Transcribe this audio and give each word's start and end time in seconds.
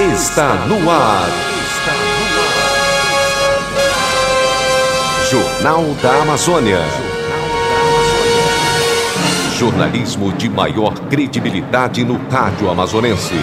está 0.00 0.54
no 0.66 0.88
ar. 0.88 1.28
Jornal 5.28 5.84
da 6.00 6.22
Amazônia. 6.22 6.78
Jornalismo 9.56 10.32
de 10.34 10.48
maior 10.48 10.94
credibilidade 11.08 12.04
no 12.04 12.16
rádio 12.30 12.70
amazonense. 12.70 13.34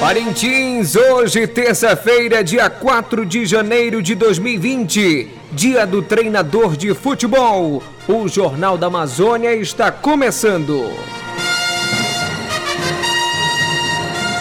Parintins, 0.00 0.96
hoje, 0.96 1.46
terça-feira, 1.46 2.42
dia 2.42 2.68
4 2.68 3.24
de 3.24 3.46
janeiro 3.46 4.02
de 4.02 4.16
2020, 4.16 5.30
dia 5.52 5.86
do 5.86 6.02
treinador 6.02 6.76
de 6.76 6.92
futebol. 6.92 7.84
O 8.08 8.26
Jornal 8.26 8.76
da 8.76 8.88
Amazônia 8.88 9.54
está 9.54 9.92
começando. 9.92 10.90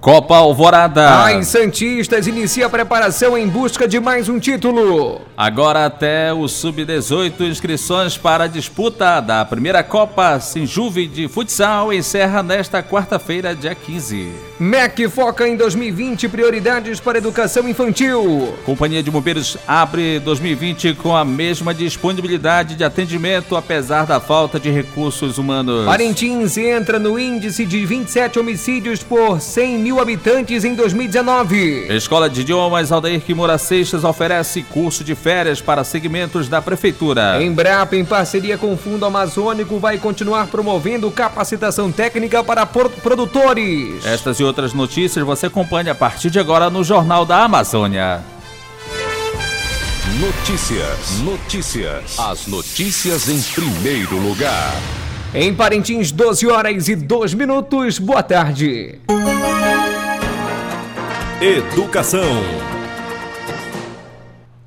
Copa 0.00 0.34
Alvorada. 0.34 1.26
As 1.26 1.48
Santistas 1.48 2.26
inicia 2.26 2.64
a 2.64 2.70
preparação 2.70 3.36
em 3.36 3.46
busca 3.46 3.86
de 3.86 4.00
mais 4.00 4.30
um 4.30 4.38
título. 4.38 5.20
Agora 5.36 5.84
até 5.84 6.32
o 6.32 6.48
Sub-18, 6.48 7.42
inscrições 7.42 8.16
para 8.16 8.44
a 8.44 8.46
disputa 8.46 9.20
da 9.20 9.44
primeira 9.44 9.82
Copa 9.82 10.40
Sinjuve 10.40 11.06
de 11.06 11.28
Futsal 11.28 11.92
encerra 11.92 12.42
nesta 12.42 12.82
quarta-feira, 12.82 13.54
dia 13.54 13.74
15. 13.74 14.32
MEC 14.58 15.06
foca 15.08 15.46
em 15.46 15.54
2020 15.54 16.28
prioridades 16.28 16.98
para 16.98 17.18
educação 17.18 17.68
infantil. 17.68 18.54
Companhia 18.64 19.02
de 19.02 19.10
Bombeiros 19.10 19.58
abre 19.68 20.18
2020 20.20 20.94
com 20.94 21.14
a 21.14 21.26
mesma 21.26 21.74
disponibilidade 21.74 22.74
de 22.74 22.84
atendimento, 22.84 23.54
apesar 23.54 24.06
da 24.06 24.18
falta 24.18 24.58
de 24.58 24.70
recursos 24.70 25.36
humanos. 25.36 25.84
Parintins 25.84 26.56
entra 26.56 26.98
no 26.98 27.18
índice 27.18 27.66
de 27.66 27.84
27 27.84 28.38
homicídios 28.38 29.02
por 29.02 29.42
100 29.42 29.78
mil 29.78 29.89
habitantes 29.98 30.64
em 30.64 30.74
2019. 30.74 31.86
Escola 31.88 32.28
de 32.28 32.42
Idiomas 32.42 32.92
Aldair 32.92 33.20
Kimura 33.20 33.56
Seixas 33.56 34.04
oferece 34.04 34.62
curso 34.62 35.02
de 35.02 35.14
férias 35.14 35.60
para 35.60 35.82
segmentos 35.82 36.48
da 36.48 36.60
Prefeitura. 36.60 37.42
Embrapa, 37.42 37.96
em 37.96 38.04
parceria 38.04 38.58
com 38.58 38.72
o 38.74 38.76
Fundo 38.76 39.06
Amazônico, 39.06 39.78
vai 39.78 39.98
continuar 39.98 40.48
promovendo 40.48 41.10
capacitação 41.10 41.90
técnica 41.90 42.44
para 42.44 42.66
produtores. 42.66 44.04
Estas 44.04 44.38
e 44.38 44.44
outras 44.44 44.74
notícias 44.74 45.24
você 45.24 45.46
acompanha 45.46 45.92
a 45.92 45.94
partir 45.94 46.30
de 46.30 46.38
agora 46.38 46.68
no 46.68 46.84
Jornal 46.84 47.24
da 47.24 47.44
Amazônia. 47.44 48.20
Notícias, 50.20 51.18
notícias. 51.20 52.18
As 52.18 52.46
notícias 52.46 53.28
em 53.28 53.40
primeiro 53.54 54.18
lugar. 54.18 54.74
Em 55.32 55.54
Parintins, 55.54 56.10
12 56.10 56.46
horas 56.48 56.88
e 56.88 56.96
2 56.96 57.34
minutos. 57.34 57.98
Boa 57.98 58.22
tarde. 58.22 58.98
Educação. 61.42 62.20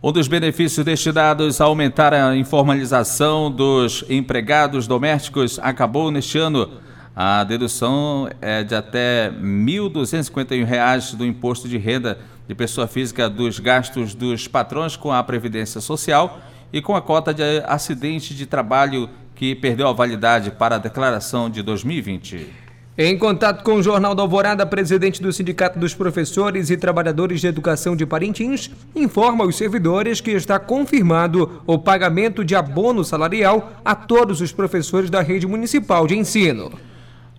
Um 0.01 0.11
dos 0.11 0.27
benefícios 0.27 0.83
destinados 0.83 1.61
a 1.61 1.65
aumentar 1.65 2.15
a 2.15 2.35
informalização 2.35 3.51
dos 3.51 4.03
empregados 4.09 4.87
domésticos 4.87 5.59
acabou 5.61 6.09
neste 6.09 6.39
ano. 6.39 6.67
A 7.15 7.43
dedução 7.43 8.27
é 8.41 8.63
de 8.63 8.73
até 8.73 9.27
R$ 9.27 9.35
1.251 9.39 11.13
do 11.15 11.23
imposto 11.23 11.69
de 11.69 11.77
renda 11.77 12.17
de 12.47 12.55
pessoa 12.55 12.87
física 12.87 13.29
dos 13.29 13.59
gastos 13.59 14.15
dos 14.15 14.47
patrões 14.47 14.95
com 14.95 15.11
a 15.11 15.21
Previdência 15.21 15.79
Social 15.79 16.39
e 16.73 16.81
com 16.81 16.95
a 16.95 17.03
cota 17.03 17.31
de 17.31 17.43
acidente 17.67 18.33
de 18.33 18.47
trabalho 18.47 19.07
que 19.35 19.53
perdeu 19.53 19.87
a 19.87 19.93
validade 19.93 20.49
para 20.49 20.77
a 20.77 20.79
declaração 20.79 21.51
de 21.51 21.61
2020. 21.61 22.62
Em 22.95 23.17
contato 23.17 23.63
com 23.63 23.73
o 23.73 23.81
Jornal 23.81 24.13
da 24.13 24.21
Alvorada, 24.21 24.67
presidente 24.67 25.19
do 25.19 25.33
Sindicato 25.33 25.79
dos 25.79 25.95
Professores 25.95 26.69
e 26.69 26.77
Trabalhadores 26.77 27.41
de 27.41 27.47
Educação 27.47 27.95
de 27.95 28.05
Parintins 28.05 28.69
informa 28.95 29.43
aos 29.43 29.55
servidores 29.55 30.21
que 30.21 30.29
está 30.29 30.59
confirmado 30.59 31.63
o 31.65 31.79
pagamento 31.79 32.45
de 32.45 32.55
abono 32.55 33.03
salarial 33.03 33.71
a 33.83 33.95
todos 33.95 34.41
os 34.41 34.51
professores 34.51 35.09
da 35.09 35.23
rede 35.23 35.47
municipal 35.47 36.05
de 36.05 36.15
ensino. 36.15 36.71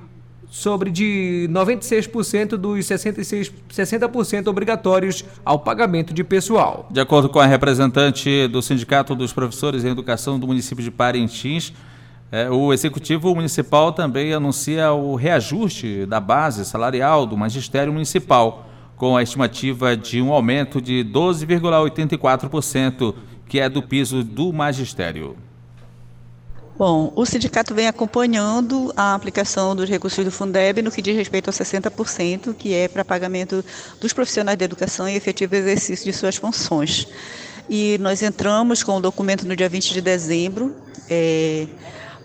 sobre 0.54 0.90
de 0.92 1.50
96% 1.50 2.58
dos 2.58 2.86
66, 2.86 3.52
60% 3.72 4.46
obrigatórios 4.46 5.26
ao 5.44 5.58
pagamento 5.58 6.14
de 6.14 6.24
pessoal. 6.24 6.88
De 6.92 7.00
acordo 7.00 7.28
com 7.28 7.40
a 7.40 7.48
representante 7.48 8.48
do 8.50 8.62
Sindicato 8.62 9.16
dos 9.16 9.34
Professores 9.34 9.84
em 9.84 9.90
Educação 9.90 10.40
do 10.40 10.46
município 10.46 10.84
de 10.84 10.92
Parintins, 10.92 11.74
é, 12.32 12.52
o 12.52 12.72
Executivo 12.72 13.34
Municipal 13.34 13.94
também 13.94 14.32
anuncia 14.32 14.92
o 14.92 15.16
reajuste 15.16 16.06
da 16.06 16.20
base 16.20 16.64
salarial 16.66 17.26
do 17.26 17.36
Magistério 17.36 17.92
Municipal, 17.92 18.70
com 18.96 19.18
a 19.18 19.24
estimativa 19.24 19.98
de 19.98 20.22
um 20.22 20.32
aumento 20.32 20.80
de 20.80 21.04
12,84%, 21.04 23.16
que 23.48 23.60
é 23.60 23.68
do 23.68 23.82
piso 23.82 24.24
do 24.24 24.54
Magistério. 24.54 25.36
Bom, 26.76 27.14
o 27.16 27.24
sindicato 27.24 27.76
vem 27.76 27.88
acompanhando 27.88 28.92
a 28.98 29.14
aplicação 29.14 29.76
dos 29.76 29.88
recursos 29.88 30.26
do 30.26 30.32
Fundeb 30.32 30.82
no 30.82 30.90
que 30.90 31.04
diz 31.04 31.16
respeito 31.16 31.48
a 31.48 31.54
60%, 31.54 32.56
que 32.56 32.74
é 32.74 32.88
para 32.88 33.06
pagamento 33.06 33.64
dos 34.02 34.12
profissionais 34.12 34.58
de 34.58 34.66
educação 34.66 35.08
e 35.08 35.16
efetivo 35.16 35.54
exercício 35.56 36.04
de 36.04 36.14
suas 36.14 36.36
funções. 36.36 37.08
E 37.70 38.00
nós 38.00 38.24
entramos 38.24 38.82
com 38.82 38.98
o 38.98 39.00
documento 39.00 39.48
no 39.48 39.56
dia 39.56 39.70
20 39.70 39.94
de 39.94 40.02
dezembro 40.02 40.76
é, 41.08 41.68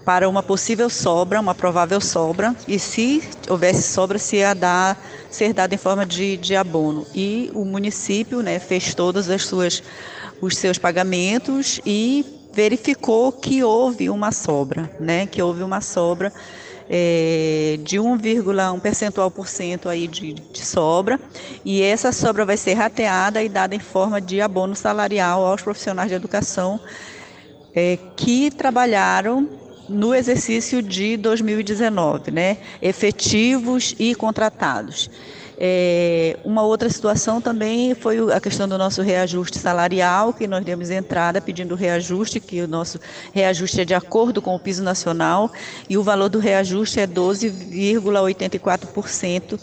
para 0.03 0.27
uma 0.27 0.43
possível 0.43 0.89
sobra, 0.89 1.39
uma 1.39 1.55
provável 1.55 2.01
sobra, 2.01 2.57
e 2.67 2.79
se 2.79 3.23
houvesse 3.51 3.83
sobra, 3.83 4.19
se 4.19 4.37
ia 4.37 4.55
dar, 4.55 4.99
ser 5.31 5.53
dada 5.53 5.75
em 5.75 5.79
forma 5.79 6.07
de, 6.07 6.39
de 6.39 6.57
abono. 6.57 7.07
E 7.15 7.51
o 7.53 7.67
município 7.67 8.41
né, 8.41 8.59
fez 8.59 8.95
todos 8.95 9.29
as 9.29 9.45
suas, 9.45 9.83
os 10.41 10.57
seus 10.57 10.79
pagamentos 10.79 11.83
e 11.85 12.38
verificou 12.53 13.33
que 13.33 13.63
houve 13.63 14.11
uma 14.11 14.33
sobra, 14.33 14.91
né? 14.99 15.27
Que 15.27 15.41
houve 15.43 15.63
uma 15.63 15.81
sobra 15.81 16.33
é, 16.89 17.79
de 17.83 17.99
1,1 17.99 18.81
percentual 18.81 19.31
por 19.31 19.47
cento 19.47 19.89
aí 19.89 20.09
de, 20.09 20.33
de, 20.33 20.65
sobra 20.65 21.21
e 21.65 21.83
essa 21.83 22.13
sobra 22.13 22.47
vai 22.47 22.57
ser 22.57 22.75
rateada 22.75 23.43
e 23.43 23.49
dada 23.49 23.75
em 23.75 23.79
forma 23.79 24.21
de 24.21 24.41
abono 24.41 24.75
salarial 24.75 25.45
aos 25.45 25.61
profissionais 25.61 26.09
de 26.09 26.15
educação 26.15 26.81
é, 27.75 27.99
que 28.17 28.51
trabalharam 28.51 29.49
no 29.89 30.15
exercício 30.15 30.83
de 30.83 31.17
2019, 31.17 32.31
né? 32.31 32.59
Efetivos 32.81 33.95
e 33.99 34.15
contratados. 34.15 35.11
É, 35.61 36.39
uma 36.45 36.63
outra 36.63 36.89
situação 36.89 37.41
também 37.41 37.93
foi 37.93 38.33
a 38.33 38.41
questão 38.41 38.69
do 38.69 38.79
nosso 38.79 39.03
reajuste 39.03 39.59
salarial, 39.59 40.33
que 40.33 40.47
nós 40.47 40.65
demos 40.65 40.89
entrada 40.89 41.41
pedindo 41.41 41.75
reajuste, 41.75 42.39
que 42.39 42.63
o 42.63 42.69
nosso 42.69 43.01
reajuste 43.33 43.81
é 43.81 43.85
de 43.85 43.95
acordo 43.95 44.41
com 44.41 44.55
o 44.55 44.61
piso 44.61 44.85
nacional, 44.85 45.51
e 45.89 45.99
o 45.99 46.03
valor 46.03 46.29
do 46.29 46.39
reajuste 46.39 47.01
é 47.01 47.09
12,84%. 47.09 49.59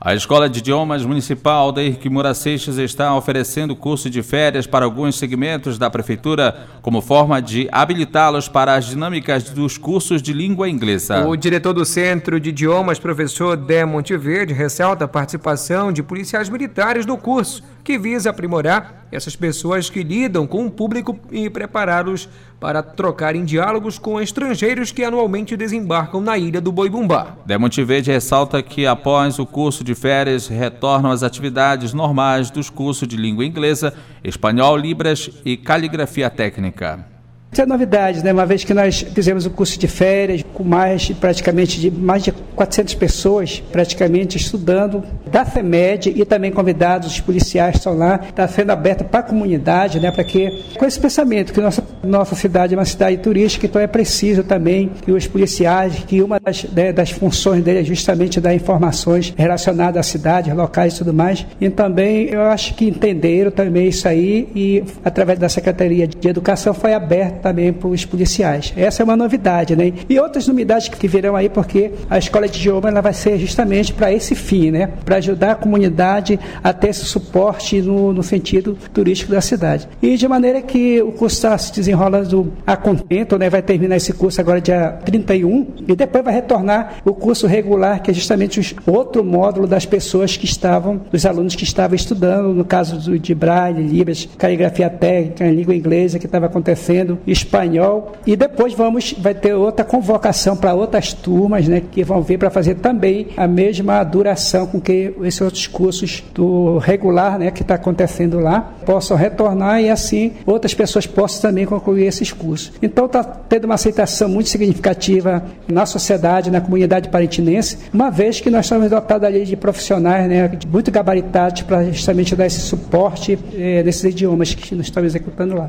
A 0.00 0.14
Escola 0.14 0.48
de 0.48 0.60
Idiomas 0.60 1.04
Municipal 1.04 1.72
da 1.72 1.82
Kimura 1.90 2.32
Seixas 2.32 2.78
está 2.78 3.12
oferecendo 3.16 3.74
curso 3.74 4.08
de 4.08 4.22
férias 4.22 4.64
para 4.64 4.84
alguns 4.84 5.16
segmentos 5.16 5.76
da 5.76 5.90
Prefeitura, 5.90 6.68
como 6.80 7.00
forma 7.00 7.42
de 7.42 7.68
habilitá-los 7.72 8.46
para 8.46 8.76
as 8.76 8.86
dinâmicas 8.86 9.50
dos 9.50 9.76
cursos 9.76 10.22
de 10.22 10.32
língua 10.32 10.68
inglesa. 10.68 11.26
O 11.26 11.34
diretor 11.34 11.72
do 11.72 11.84
Centro 11.84 12.38
de 12.38 12.50
Idiomas, 12.50 13.00
professor 13.00 13.56
Dé 13.56 13.84
Monteverde, 13.84 14.54
ressalta 14.54 15.04
a 15.04 15.08
participação 15.08 15.92
de 15.92 16.00
policiais 16.00 16.48
militares 16.48 17.04
no 17.04 17.18
curso, 17.18 17.64
que 17.88 17.96
visa 17.96 18.28
aprimorar 18.28 19.06
essas 19.10 19.34
pessoas 19.34 19.88
que 19.88 20.02
lidam 20.02 20.46
com 20.46 20.66
o 20.66 20.70
público 20.70 21.18
e 21.32 21.48
prepará-los 21.48 22.28
para 22.60 22.82
trocarem 22.82 23.46
diálogos 23.46 23.98
com 23.98 24.20
estrangeiros 24.20 24.92
que 24.92 25.02
anualmente 25.02 25.56
desembarcam 25.56 26.20
na 26.20 26.36
ilha 26.36 26.60
do 26.60 26.70
Boibumbá. 26.70 27.38
Demonte 27.46 27.82
Verde 27.82 28.12
ressalta 28.12 28.62
que 28.62 28.84
após 28.84 29.38
o 29.38 29.46
curso 29.46 29.82
de 29.82 29.94
férias 29.94 30.48
retornam 30.48 31.10
às 31.10 31.22
atividades 31.22 31.94
normais 31.94 32.50
dos 32.50 32.68
cursos 32.68 33.08
de 33.08 33.16
língua 33.16 33.46
inglesa, 33.46 33.94
espanhol, 34.22 34.76
libras 34.76 35.30
e 35.42 35.56
caligrafia 35.56 36.28
técnica. 36.28 37.17
Isso 37.50 37.62
é 37.62 37.66
novidade, 37.66 38.22
né? 38.22 38.32
Uma 38.32 38.44
vez 38.44 38.62
que 38.62 38.74
nós 38.74 39.00
fizemos 39.00 39.46
o 39.46 39.50
curso 39.50 39.78
de 39.78 39.88
férias 39.88 40.44
com 40.52 40.62
mais 40.62 41.10
praticamente 41.10 41.80
de 41.80 41.90
mais 41.90 42.22
de 42.22 42.30
400 42.30 42.94
pessoas 42.94 43.62
praticamente 43.72 44.36
estudando 44.36 45.02
da 45.26 45.44
FEMED 45.44 46.12
e 46.14 46.24
também 46.24 46.52
convidados 46.52 47.10
os 47.10 47.20
policiais 47.20 47.76
estão 47.76 47.96
lá, 47.96 48.20
está 48.28 48.46
sendo 48.46 48.70
aberta 48.70 49.02
para 49.02 49.20
a 49.20 49.22
comunidade, 49.22 49.98
né? 49.98 50.10
Para 50.10 50.24
que 50.24 50.62
com 50.78 50.84
esse 50.84 51.00
pensamento 51.00 51.52
que 51.52 51.60
nossa 51.60 51.82
nossa 52.02 52.34
cidade 52.34 52.74
é 52.74 52.76
uma 52.76 52.84
cidade 52.84 53.18
turística, 53.18 53.66
então 53.66 53.80
é 53.80 53.86
preciso 53.86 54.42
também 54.42 54.90
que 55.02 55.12
os 55.12 55.26
policiais, 55.26 56.04
que 56.06 56.22
uma 56.22 56.38
das, 56.38 56.64
né, 56.64 56.92
das 56.92 57.10
funções 57.10 57.62
dele 57.62 57.80
é 57.80 57.84
justamente 57.84 58.40
dar 58.40 58.54
informações 58.54 59.32
relacionadas 59.36 59.98
à 59.98 60.02
cidade, 60.02 60.52
locais 60.52 60.94
e 60.94 60.98
tudo 60.98 61.12
mais. 61.12 61.46
E 61.60 61.68
também 61.70 62.28
eu 62.28 62.42
acho 62.42 62.74
que 62.74 62.86
entenderam 62.86 63.50
também 63.50 63.88
isso 63.88 64.06
aí 64.06 64.48
e 64.54 64.84
através 65.04 65.38
da 65.38 65.48
Secretaria 65.48 66.06
de 66.06 66.28
Educação 66.28 66.72
foi 66.74 66.94
aberto 66.94 67.42
também 67.42 67.72
para 67.72 67.88
os 67.88 68.04
policiais. 68.04 68.72
Essa 68.76 69.02
é 69.02 69.04
uma 69.04 69.16
novidade, 69.16 69.74
né? 69.76 69.92
E 70.08 70.18
outras 70.18 70.46
novidades 70.46 70.88
que 70.88 71.08
virão 71.08 71.36
aí, 71.36 71.48
porque 71.48 71.92
a 72.08 72.18
escola 72.18 72.48
de 72.48 72.58
idioma 72.58 72.88
ela 72.88 73.00
vai 73.00 73.12
ser 73.12 73.38
justamente 73.38 73.92
para 73.92 74.12
esse 74.12 74.34
fim, 74.34 74.70
né? 74.70 74.88
Para 75.04 75.16
ajudar 75.16 75.52
a 75.52 75.54
comunidade 75.54 76.38
a 76.62 76.72
ter 76.72 76.88
esse 76.88 77.04
suporte 77.04 77.80
no, 77.80 78.12
no 78.12 78.22
sentido 78.22 78.76
turístico 78.92 79.32
da 79.32 79.40
cidade. 79.40 79.88
E 80.02 80.16
de 80.16 80.28
maneira 80.28 80.62
que 80.62 81.00
o 81.02 81.12
curso 81.12 81.36
está 81.36 81.56
se 81.56 81.72
desenrolando 81.88 82.52
a 82.66 82.76
contento, 82.76 83.38
né? 83.38 83.48
Vai 83.48 83.62
terminar 83.62 83.96
esse 83.96 84.12
curso 84.12 84.40
agora 84.40 84.60
dia 84.60 84.98
31 85.04 85.66
e 85.86 85.96
depois 85.96 86.24
vai 86.24 86.34
retornar 86.34 86.96
o 87.04 87.14
curso 87.14 87.46
regular, 87.46 88.02
que 88.02 88.10
é 88.10 88.14
justamente 88.14 88.76
o 88.86 88.92
outro 88.92 89.24
módulo 89.24 89.66
das 89.66 89.86
pessoas 89.86 90.36
que 90.36 90.44
estavam, 90.44 91.00
dos 91.10 91.24
alunos 91.24 91.54
que 91.54 91.64
estavam 91.64 91.94
estudando, 91.94 92.52
no 92.52 92.64
caso 92.64 93.18
de 93.18 93.34
Braille, 93.34 93.82
Libras, 93.82 94.28
caligrafia 94.36 94.90
técnica, 94.90 95.50
língua 95.50 95.74
inglesa 95.74 96.18
que 96.18 96.26
estava 96.26 96.46
acontecendo, 96.46 97.18
espanhol. 97.26 98.12
E 98.26 98.36
depois 98.36 98.74
vamos, 98.74 99.14
vai 99.18 99.34
ter 99.34 99.54
outra 99.54 99.84
convocação 99.84 100.56
para 100.56 100.74
outras 100.74 101.12
turmas, 101.12 101.66
né, 101.66 101.82
que 101.90 102.04
vão 102.04 102.22
vir 102.22 102.38
para 102.38 102.50
fazer 102.50 102.76
também 102.76 103.28
a 103.36 103.46
mesma 103.46 104.02
duração 104.04 104.66
com 104.66 104.80
que 104.80 105.14
esses 105.22 105.40
outros 105.40 105.66
cursos 105.66 106.22
do 106.34 106.78
regular, 106.78 107.38
né, 107.38 107.50
que 107.50 107.62
está 107.62 107.74
acontecendo 107.74 108.38
lá, 108.38 108.72
possam 108.84 109.16
retornar 109.16 109.80
e 109.80 109.90
assim 109.90 110.32
outras 110.46 110.74
pessoas 110.74 111.06
possam 111.06 111.50
também 111.50 111.66
concluir 111.78 112.06
esses 112.06 112.32
cursos. 112.32 112.72
Então 112.82 113.06
está 113.06 113.22
tendo 113.22 113.64
uma 113.64 113.74
aceitação 113.74 114.28
muito 114.28 114.48
significativa 114.48 115.44
na 115.66 115.86
sociedade, 115.86 116.50
na 116.50 116.60
comunidade 116.60 117.08
parintinense, 117.08 117.78
uma 117.92 118.10
vez 118.10 118.40
que 118.40 118.50
nós 118.50 118.66
estamos 118.66 118.90
dotados 118.90 119.26
ali 119.26 119.44
de 119.44 119.56
profissionais, 119.56 120.28
né, 120.28 120.50
muito 120.70 120.90
gabaritados 120.90 121.62
para 121.62 121.84
justamente 121.84 122.34
dar 122.34 122.46
esse 122.46 122.60
suporte 122.60 123.38
eh, 123.54 123.82
nesses 123.82 124.04
idiomas 124.04 124.54
que 124.54 124.74
nós 124.74 124.86
estamos 124.86 125.08
executando 125.08 125.54
lá. 125.54 125.68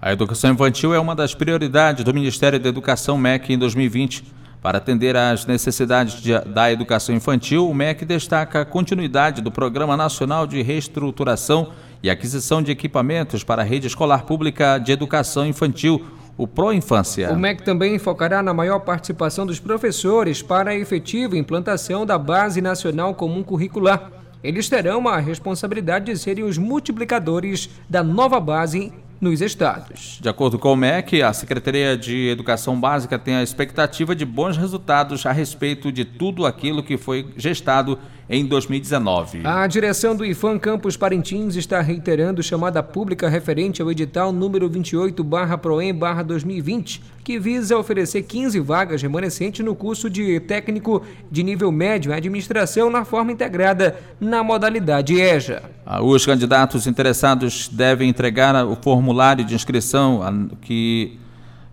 A 0.00 0.12
educação 0.12 0.52
infantil 0.52 0.92
é 0.92 0.98
uma 0.98 1.14
das 1.14 1.34
prioridades 1.34 2.04
do 2.04 2.12
Ministério 2.12 2.60
da 2.60 2.68
Educação 2.68 3.16
MEC 3.16 3.54
em 3.54 3.58
2020. 3.58 4.22
Para 4.60 4.78
atender 4.78 5.16
às 5.16 5.44
necessidades 5.44 6.22
de, 6.22 6.38
da 6.40 6.72
educação 6.72 7.14
infantil, 7.14 7.68
o 7.68 7.74
MEC 7.74 8.04
destaca 8.04 8.60
a 8.62 8.64
continuidade 8.64 9.42
do 9.42 9.50
Programa 9.50 9.96
Nacional 9.96 10.46
de 10.46 10.62
Reestruturação 10.62 11.70
e 12.04 12.10
Aquisição 12.10 12.60
de 12.60 12.70
Equipamentos 12.70 13.42
para 13.42 13.62
a 13.62 13.64
Rede 13.64 13.86
Escolar 13.86 14.26
Pública 14.26 14.76
de 14.76 14.92
Educação 14.92 15.46
Infantil, 15.46 16.04
o 16.36 16.46
Pro-Infância. 16.46 17.32
O 17.32 17.38
MEC 17.38 17.62
também 17.62 17.98
focará 17.98 18.42
na 18.42 18.52
maior 18.52 18.80
participação 18.80 19.46
dos 19.46 19.58
professores 19.58 20.42
para 20.42 20.72
a 20.72 20.74
efetiva 20.74 21.38
implantação 21.38 22.04
da 22.04 22.18
Base 22.18 22.60
Nacional 22.60 23.14
Comum 23.14 23.42
Curricular. 23.42 24.12
Eles 24.42 24.68
terão 24.68 25.08
a 25.08 25.16
responsabilidade 25.16 26.12
de 26.12 26.18
serem 26.18 26.44
os 26.44 26.58
multiplicadores 26.58 27.70
da 27.88 28.02
nova 28.02 28.38
base 28.38 28.92
nos 29.18 29.40
estados. 29.40 30.18
De 30.20 30.28
acordo 30.28 30.58
com 30.58 30.74
o 30.74 30.76
MEC, 30.76 31.22
a 31.22 31.32
Secretaria 31.32 31.96
de 31.96 32.28
Educação 32.28 32.78
Básica 32.78 33.18
tem 33.18 33.36
a 33.36 33.42
expectativa 33.42 34.14
de 34.14 34.26
bons 34.26 34.58
resultados 34.58 35.24
a 35.24 35.32
respeito 35.32 35.90
de 35.90 36.04
tudo 36.04 36.44
aquilo 36.44 36.82
que 36.82 36.98
foi 36.98 37.32
gestado 37.34 37.98
em 38.28 38.44
2019. 38.46 39.40
A 39.44 39.66
direção 39.66 40.14
do 40.16 40.24
IFAM 40.24 40.58
Campus 40.58 40.96
Parintins 40.96 41.56
está 41.56 41.80
reiterando 41.80 42.40
chamada 42.42 42.82
pública 42.82 43.28
referente 43.28 43.82
ao 43.82 43.90
edital 43.90 44.32
número 44.32 44.70
28/proem/2020, 44.70 47.02
que 47.22 47.38
visa 47.38 47.76
oferecer 47.76 48.22
15 48.22 48.58
vagas 48.60 49.02
remanescentes 49.02 49.62
no 49.64 49.74
curso 49.74 50.08
de 50.08 50.40
técnico 50.40 51.02
de 51.30 51.42
nível 51.42 51.70
médio 51.70 52.12
em 52.12 52.14
administração 52.14 52.88
na 52.90 53.04
forma 53.04 53.30
integrada 53.32 53.98
na 54.20 54.42
modalidade 54.42 55.20
EJA. 55.20 55.62
Ah, 55.84 56.02
os 56.02 56.24
candidatos 56.24 56.86
interessados 56.86 57.68
devem 57.68 58.08
entregar 58.08 58.66
o 58.66 58.74
formulário 58.76 59.44
de 59.44 59.54
inscrição 59.54 60.48
que 60.60 61.18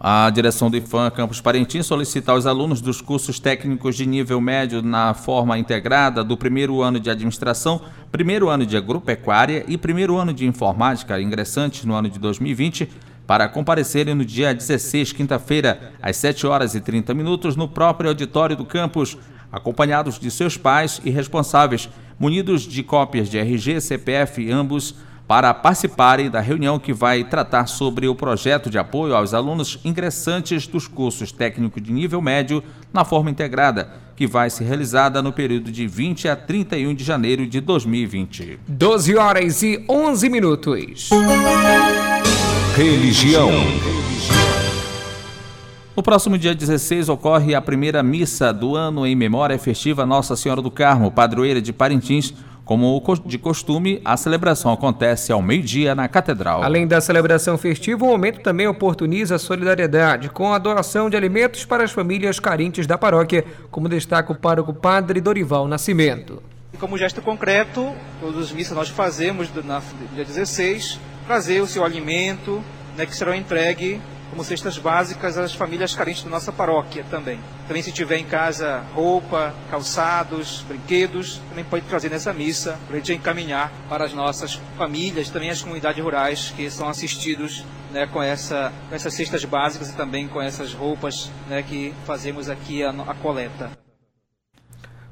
A 0.00 0.30
direção 0.30 0.70
do 0.70 0.76
IFAM 0.76 1.10
Campus 1.10 1.40
Parintins 1.40 1.84
solicita 1.84 2.30
aos 2.30 2.46
alunos 2.46 2.80
dos 2.80 3.00
cursos 3.00 3.40
técnicos 3.40 3.96
de 3.96 4.06
nível 4.06 4.40
médio 4.40 4.80
na 4.80 5.12
forma 5.12 5.58
integrada 5.58 6.22
do 6.22 6.36
primeiro 6.36 6.80
ano 6.82 7.00
de 7.00 7.10
administração, 7.10 7.80
primeiro 8.12 8.48
ano 8.48 8.64
de 8.64 8.76
agropecuária 8.76 9.64
e 9.66 9.76
primeiro 9.76 10.16
ano 10.16 10.32
de 10.32 10.46
informática 10.46 11.20
ingressantes 11.20 11.84
no 11.84 11.94
ano 11.94 12.08
de 12.08 12.16
2020 12.20 12.88
para 13.26 13.48
comparecerem 13.48 14.14
no 14.14 14.24
dia 14.24 14.54
16, 14.54 15.12
quinta-feira, 15.12 15.92
às 16.00 16.16
7 16.16 16.46
horas 16.46 16.76
e 16.76 16.80
30 16.80 17.12
minutos, 17.12 17.56
no 17.56 17.66
próprio 17.66 18.10
auditório 18.10 18.54
do 18.54 18.64
campus, 18.64 19.18
acompanhados 19.50 20.16
de 20.16 20.30
seus 20.30 20.56
pais 20.56 21.00
e 21.04 21.10
responsáveis, 21.10 21.88
munidos 22.20 22.62
de 22.62 22.84
cópias 22.84 23.28
de 23.28 23.36
RG, 23.36 23.80
CPF, 23.80 24.48
ambos 24.50 24.94
para 25.28 25.52
participarem 25.52 26.30
da 26.30 26.40
reunião 26.40 26.78
que 26.78 26.90
vai 26.90 27.22
tratar 27.22 27.66
sobre 27.66 28.08
o 28.08 28.14
projeto 28.14 28.70
de 28.70 28.78
apoio 28.78 29.14
aos 29.14 29.34
alunos 29.34 29.78
ingressantes 29.84 30.66
dos 30.66 30.88
cursos 30.88 31.30
técnicos 31.30 31.82
de 31.82 31.92
nível 31.92 32.22
médio 32.22 32.64
na 32.94 33.04
forma 33.04 33.30
integrada, 33.30 33.90
que 34.16 34.26
vai 34.26 34.48
ser 34.48 34.64
realizada 34.64 35.20
no 35.20 35.30
período 35.30 35.70
de 35.70 35.86
20 35.86 36.28
a 36.28 36.34
31 36.34 36.94
de 36.94 37.04
janeiro 37.04 37.46
de 37.46 37.60
2020. 37.60 38.58
12 38.66 39.16
horas 39.16 39.62
e 39.62 39.84
11 39.86 40.30
minutos. 40.30 41.10
Religião. 42.74 43.50
No 45.94 46.02
próximo 46.02 46.38
dia 46.38 46.54
16 46.54 47.10
ocorre 47.10 47.54
a 47.54 47.60
primeira 47.60 48.02
missa 48.02 48.50
do 48.50 48.76
ano 48.76 49.04
em 49.04 49.14
memória 49.14 49.58
festiva 49.58 50.06
Nossa 50.06 50.36
Senhora 50.36 50.62
do 50.62 50.70
Carmo, 50.70 51.10
padroeira 51.10 51.60
de 51.60 51.72
Parintins, 51.72 52.32
como 52.68 53.02
de 53.24 53.38
costume, 53.38 53.98
a 54.04 54.14
celebração 54.14 54.70
acontece 54.70 55.32
ao 55.32 55.40
meio-dia 55.40 55.94
na 55.94 56.06
Catedral. 56.06 56.62
Além 56.62 56.86
da 56.86 57.00
celebração 57.00 57.56
festiva, 57.56 58.04
o 58.04 58.08
momento 58.08 58.40
também 58.40 58.66
oportuniza 58.66 59.36
a 59.36 59.38
solidariedade 59.38 60.28
com 60.28 60.52
a 60.52 60.58
doação 60.58 61.08
de 61.08 61.16
alimentos 61.16 61.64
para 61.64 61.82
as 61.82 61.92
famílias 61.92 62.38
carentes 62.38 62.86
da 62.86 62.98
paróquia, 62.98 63.42
como 63.70 63.88
destaca 63.88 64.30
o 64.32 64.36
pároco 64.36 64.74
Padre 64.74 65.18
Dorival 65.18 65.66
Nascimento. 65.66 66.42
Como 66.78 66.98
gesto 66.98 67.22
concreto, 67.22 67.90
todas 68.20 68.44
as 68.44 68.52
missas 68.52 68.76
nós 68.76 68.90
fazemos 68.90 69.48
no 69.50 69.62
dia 70.14 70.26
16, 70.26 71.00
trazer 71.26 71.62
o 71.62 71.66
seu 71.66 71.82
alimento, 71.82 72.62
né, 72.98 73.06
que 73.06 73.16
será 73.16 73.34
entregue 73.34 73.98
como 74.30 74.44
cestas 74.44 74.78
básicas 74.78 75.38
às 75.38 75.54
famílias 75.54 75.94
carentes 75.94 76.22
da 76.22 76.30
nossa 76.30 76.52
paróquia 76.52 77.04
também. 77.10 77.40
Também 77.66 77.82
se 77.82 77.92
tiver 77.92 78.18
em 78.18 78.24
casa 78.24 78.84
roupa, 78.94 79.54
calçados, 79.70 80.64
brinquedos, 80.68 81.40
também 81.48 81.64
pode 81.64 81.84
trazer 81.86 82.10
nessa 82.10 82.32
missa 82.32 82.78
para 82.86 82.96
a 82.96 82.98
gente 82.98 83.12
encaminhar 83.14 83.72
para 83.88 84.04
as 84.04 84.12
nossas 84.12 84.60
famílias, 84.76 85.30
também 85.30 85.50
as 85.50 85.62
comunidades 85.62 86.02
rurais 86.02 86.52
que 86.56 86.70
são 86.70 86.88
assistidos 86.88 87.64
né, 87.92 88.06
com, 88.06 88.22
essa, 88.22 88.72
com 88.88 88.94
essas 88.94 89.14
cestas 89.14 89.44
básicas 89.44 89.90
e 89.90 89.94
também 89.94 90.28
com 90.28 90.40
essas 90.40 90.72
roupas 90.72 91.30
né, 91.48 91.62
que 91.62 91.92
fazemos 92.06 92.48
aqui 92.48 92.82
a, 92.82 92.90
a 92.90 93.14
coleta. 93.14 93.70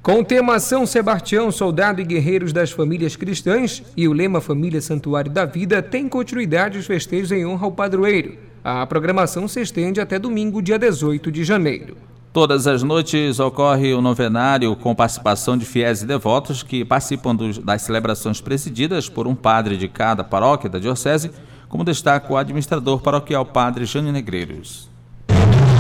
Com 0.07 0.21
o 0.21 0.25
tema 0.25 0.61
São 0.61 0.87
Sebastião, 0.87 1.51
Soldado 1.51 2.01
e 2.01 2.05
Guerreiros 2.05 2.53
das 2.53 2.71
Famílias 2.71 3.17
Cristãs 3.17 3.83
e 3.97 4.07
o 4.07 4.13
lema 4.13 4.41
Família 4.41 4.81
Santuário 4.81 5.33
da 5.33 5.45
Vida, 5.45 5.83
tem 5.83 6.09
continuidade 6.09 6.79
os 6.79 6.87
festejos 6.87 7.33
em 7.33 7.45
honra 7.45 7.65
ao 7.65 7.73
padroeiro. 7.73 8.39
A 8.69 8.85
programação 8.85 9.47
se 9.47 9.61
estende 9.61 10.01
até 10.01 10.19
domingo, 10.19 10.61
dia 10.61 10.77
18 10.77 11.31
de 11.31 11.45
janeiro. 11.45 11.97
Todas 12.33 12.67
as 12.67 12.83
noites 12.83 13.39
ocorre 13.39 13.95
o 13.95 14.01
novenário 14.03 14.75
com 14.75 14.93
participação 14.93 15.57
de 15.57 15.65
fiéis 15.65 16.03
e 16.03 16.05
devotos 16.05 16.65
que 16.65 16.85
participam 16.85 17.33
dos, 17.33 17.59
das 17.59 17.83
celebrações 17.83 18.41
presididas 18.41 19.09
por 19.09 19.29
um 19.29 19.37
padre 19.37 19.77
de 19.77 19.87
cada 19.87 20.25
paróquia 20.25 20.69
da 20.69 20.81
Diocese, 20.81 21.31
como 21.69 21.85
destaca 21.85 22.33
o 22.33 22.37
administrador 22.37 23.01
paroquial 23.01 23.47
Padre 23.47 23.85
Jânio 23.85 24.13
Negreiros. 24.13 24.91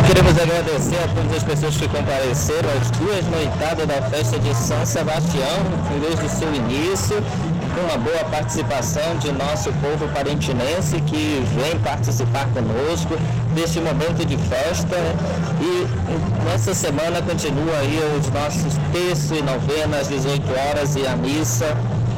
Queremos 0.07 0.39
agradecer 0.39 1.03
a 1.03 1.09
todas 1.09 1.37
as 1.39 1.43
pessoas 1.43 1.77
que 1.77 1.89
compareceram 1.89 2.71
às 2.71 2.91
duas 2.93 3.25
noitadas 3.27 3.87
da 3.89 4.01
festa 4.03 4.39
de 4.39 4.55
São 4.55 4.87
Sebastião, 4.87 5.59
desde 6.01 6.25
o 6.25 6.29
seu 6.29 6.55
início, 6.55 7.17
uma 7.81 7.99
boa 7.99 8.25
participação 8.25 9.17
de 9.19 9.31
nosso 9.33 9.73
povo 9.75 10.09
parentinense 10.13 11.01
que 11.03 11.45
vem 11.55 11.79
participar 11.81 12.47
conosco 12.49 13.17
deste 13.55 13.81
momento 13.81 14.25
de 14.25 14.37
festa. 14.37 14.97
E 15.61 16.45
nessa 16.45 16.75
semana 16.75 17.21
continua 17.23 17.79
aí 17.79 17.99
os 18.19 18.31
nossos 18.31 18.75
textos 18.93 19.39
e 19.39 19.43
novenas 19.43 20.03
às 20.03 20.09
18 20.09 20.45
horas 20.53 20.97
e 20.97 21.07
a 21.07 21.17
missa 21.17 21.77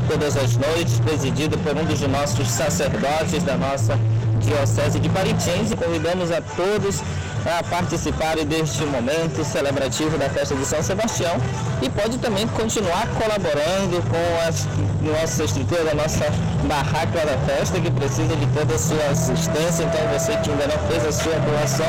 todas 0.09 0.37
as 0.37 0.57
noites, 0.57 0.99
presidido 1.00 1.59
por 1.59 1.77
um 1.77 1.85
dos 1.85 2.00
nossos 2.00 2.49
sacerdotes 2.49 3.43
da 3.43 3.57
nossa 3.57 3.99
Diocese 4.41 4.99
de 4.99 5.09
Parintins. 5.11 5.71
E 5.71 5.77
convidamos 5.77 6.31
a 6.31 6.41
todos 6.41 7.03
a 7.47 7.62
participarem 7.62 8.47
deste 8.47 8.85
momento 8.85 9.45
celebrativo 9.45 10.17
da 10.19 10.29
festa 10.29 10.55
de 10.55 10.65
São 10.65 10.83
Sebastião 10.83 11.37
e 11.83 11.88
pode 11.91 12.19
também 12.19 12.47
continuar 12.49 13.07
colaborando 13.09 14.03
com 14.11 14.49
as 14.49 14.67
nossa 15.09 15.45
estrutura 15.45 15.85
da 15.85 15.95
nossa 15.95 16.25
barraca 16.67 17.27
da 17.27 17.38
festa 17.47 17.81
que 17.81 17.91
precisa 17.91 18.37
de 18.37 18.47
toda 18.49 18.75
a 18.75 18.79
sua 18.79 19.05
assistência. 19.11 19.85
Então 19.85 20.00
você 20.12 20.37
que 20.37 20.50
ainda 20.50 20.67
não 20.67 20.79
fez 20.88 21.05
a 21.07 21.12
sua 21.12 21.35
doação 21.41 21.87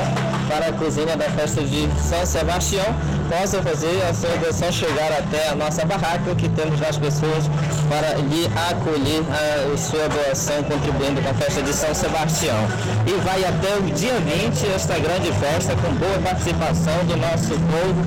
para 0.48 0.68
a 0.68 0.74
cozinha 0.74 1.16
da 1.16 1.26
festa 1.26 1.62
de 1.64 1.88
São 2.02 2.26
Sebastião, 2.26 2.86
possa 3.30 3.62
fazer 3.62 4.02
a 4.10 4.14
sua 4.14 4.30
doação 4.38 4.72
chegar 4.72 5.12
até 5.12 5.50
a 5.50 5.56
nossa 5.56 5.86
barraca 5.86 6.34
que 6.36 6.50
temos 6.50 6.82
as 6.82 6.98
pessoas 6.98 7.46
para 7.88 8.16
lhe 8.16 8.50
acolher 8.70 9.24
a, 9.30 9.74
a 9.74 9.78
sua 9.78 10.08
doação 10.10 10.64
contribuindo 10.64 11.22
com 11.22 11.30
a 11.30 11.34
festa 11.34 11.62
de 11.62 11.74
São 11.74 11.94
Sebastião. 11.94 12.58
E 13.06 13.12
vai 13.22 13.44
até 13.44 13.78
o 13.78 13.84
dia 13.94 14.20
20 14.20 14.74
esta 14.74 14.98
grande 14.98 15.32
festa 15.34 15.76
com 15.76 15.94
boa 15.96 16.18
participação 16.24 17.06
do 17.06 17.16
nosso 17.18 17.50
povo, 17.50 18.06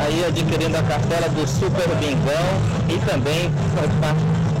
aí 0.00 0.24
adquirindo 0.26 0.76
a 0.76 0.82
cartela 0.82 1.28
do 1.28 1.46
Super 1.46 1.88
Bingão 1.96 2.70
e 2.88 2.98
também 3.06 3.50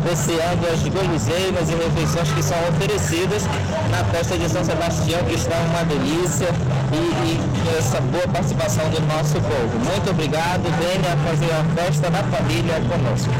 apreciando 0.00 0.66
as 0.66 0.82
guloseimas 0.82 1.68
e 1.68 1.74
refeições 1.74 2.32
que 2.32 2.42
são 2.42 2.56
oferecidas 2.68 3.42
na 3.90 4.02
festa 4.04 4.36
de 4.36 4.48
São 4.48 4.64
Sebastião, 4.64 5.22
que 5.24 5.34
está 5.34 5.56
uma 5.60 5.84
delícia 5.84 6.48
e, 6.92 7.36
e 7.36 7.78
essa 7.78 8.00
boa 8.00 8.26
participação 8.28 8.88
do 8.90 9.00
nosso 9.02 9.34
povo. 9.34 9.78
Muito 9.90 10.10
obrigado, 10.10 10.62
venha 10.62 11.16
fazer 11.28 11.52
a 11.52 11.64
festa 11.74 12.10
da 12.10 12.22
família 12.24 12.80
conosco. 12.88 13.30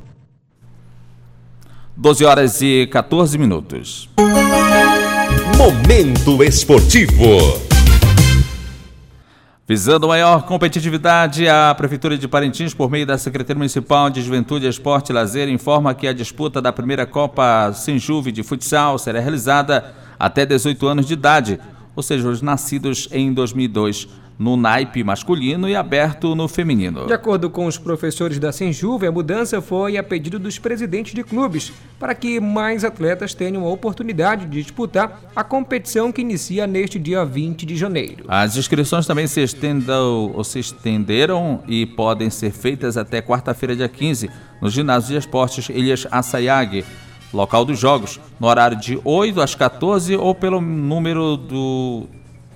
12 1.97 2.25
horas 2.25 2.63
e 2.63 2.87
14 2.87 3.39
minutos. 3.39 4.09
Momento 5.57 6.43
Esportivo. 6.43 7.70
Visando 9.71 10.09
maior 10.09 10.43
competitividade, 10.47 11.49
a 11.49 11.73
Prefeitura 11.77 12.19
de 12.19 12.27
Parintins, 12.27 12.75
por 12.75 12.91
meio 12.91 13.07
da 13.07 13.17
Secretaria 13.17 13.57
Municipal 13.57 14.11
de 14.11 14.21
Juventude, 14.21 14.67
Esporte 14.67 15.11
e 15.11 15.13
Lazer, 15.13 15.49
informa 15.49 15.95
que 15.95 16.09
a 16.09 16.13
disputa 16.13 16.61
da 16.61 16.73
primeira 16.73 17.07
Copa 17.07 17.73
Senjuve 17.73 18.33
de 18.33 18.43
Futsal 18.43 18.99
será 18.99 19.21
realizada 19.21 19.95
até 20.19 20.45
18 20.45 20.89
anos 20.89 21.07
de 21.07 21.13
idade, 21.13 21.61
ou 22.01 22.03
seja, 22.03 22.29
os 22.29 22.41
nascidos 22.41 23.09
em 23.13 23.31
2002 23.33 24.09
no 24.41 24.57
naipe 24.57 25.05
masculino 25.05 25.69
e 25.69 25.77
aberto 25.77 26.35
no 26.35 26.49
feminino. 26.49 27.07
De 27.07 27.13
acordo 27.13 27.51
com 27.51 27.67
os 27.67 27.77
professores 27.77 28.39
da 28.39 28.51
Senjuve, 28.51 29.07
a 29.07 29.13
mudança 29.13 29.61
foi 29.61 29.99
a 29.99 30.03
pedido 30.03 30.39
dos 30.39 30.59
presidentes 30.59 31.13
de 31.13 31.23
clubes, 31.23 31.71
para 31.99 32.15
que 32.15 32.41
mais 32.41 32.83
atletas 32.83 33.35
tenham 33.35 33.67
a 33.67 33.69
oportunidade 33.69 34.47
de 34.47 34.63
disputar 34.63 35.21
a 35.37 35.45
competição 35.45 36.11
que 36.11 36.23
inicia 36.23 36.67
neste 36.67 36.99
dia 36.99 37.23
20 37.23 37.67
de 37.67 37.77
janeiro. 37.77 38.25
As 38.29 38.57
inscrições 38.57 39.07
também 39.07 39.27
se, 39.27 39.43
estendam, 39.43 40.33
ou 40.35 40.43
se 40.43 40.59
estenderam 40.59 41.63
e 41.69 41.85
podem 41.85 42.31
ser 42.31 42.51
feitas 42.51 42.97
até 42.97 43.21
quarta-feira, 43.21 43.77
dia 43.77 43.91
15, 43.91 44.31
no 44.63 44.71
ginásio 44.71 45.11
de 45.11 45.19
esportes 45.19 45.69
Ilhas 45.69 46.07
Assayag, 46.11 46.83
local 47.33 47.65
dos 47.65 47.79
jogos, 47.79 48.21
no 48.39 48.47
horário 48.47 48.79
de 48.79 49.01
8 49.05 49.41
às 49.41 49.55
14 49.55 50.17
ou 50.17 50.35
pelo 50.35 50.61
número 50.61 51.37
do 51.37 52.07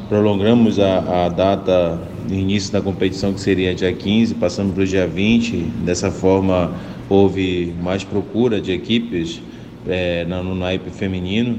Prolongamos 0.09 0.81
a, 0.81 1.27
a 1.27 1.29
data 1.29 2.01
início 2.31 2.73
da 2.73 2.81
competição, 2.81 3.33
que 3.33 3.41
seria 3.41 3.75
dia 3.75 3.93
15, 3.93 4.35
passando 4.35 4.73
para 4.73 4.83
o 4.83 4.87
dia 4.87 5.07
20. 5.07 5.57
Dessa 5.85 6.11
forma, 6.11 6.75
houve 7.09 7.75
mais 7.83 8.05
procura 8.05 8.61
de 8.61 8.73
equipes 8.73 9.41
é, 9.89 10.25
no 10.25 10.55
naipe 10.55 10.91
feminino. 10.91 11.59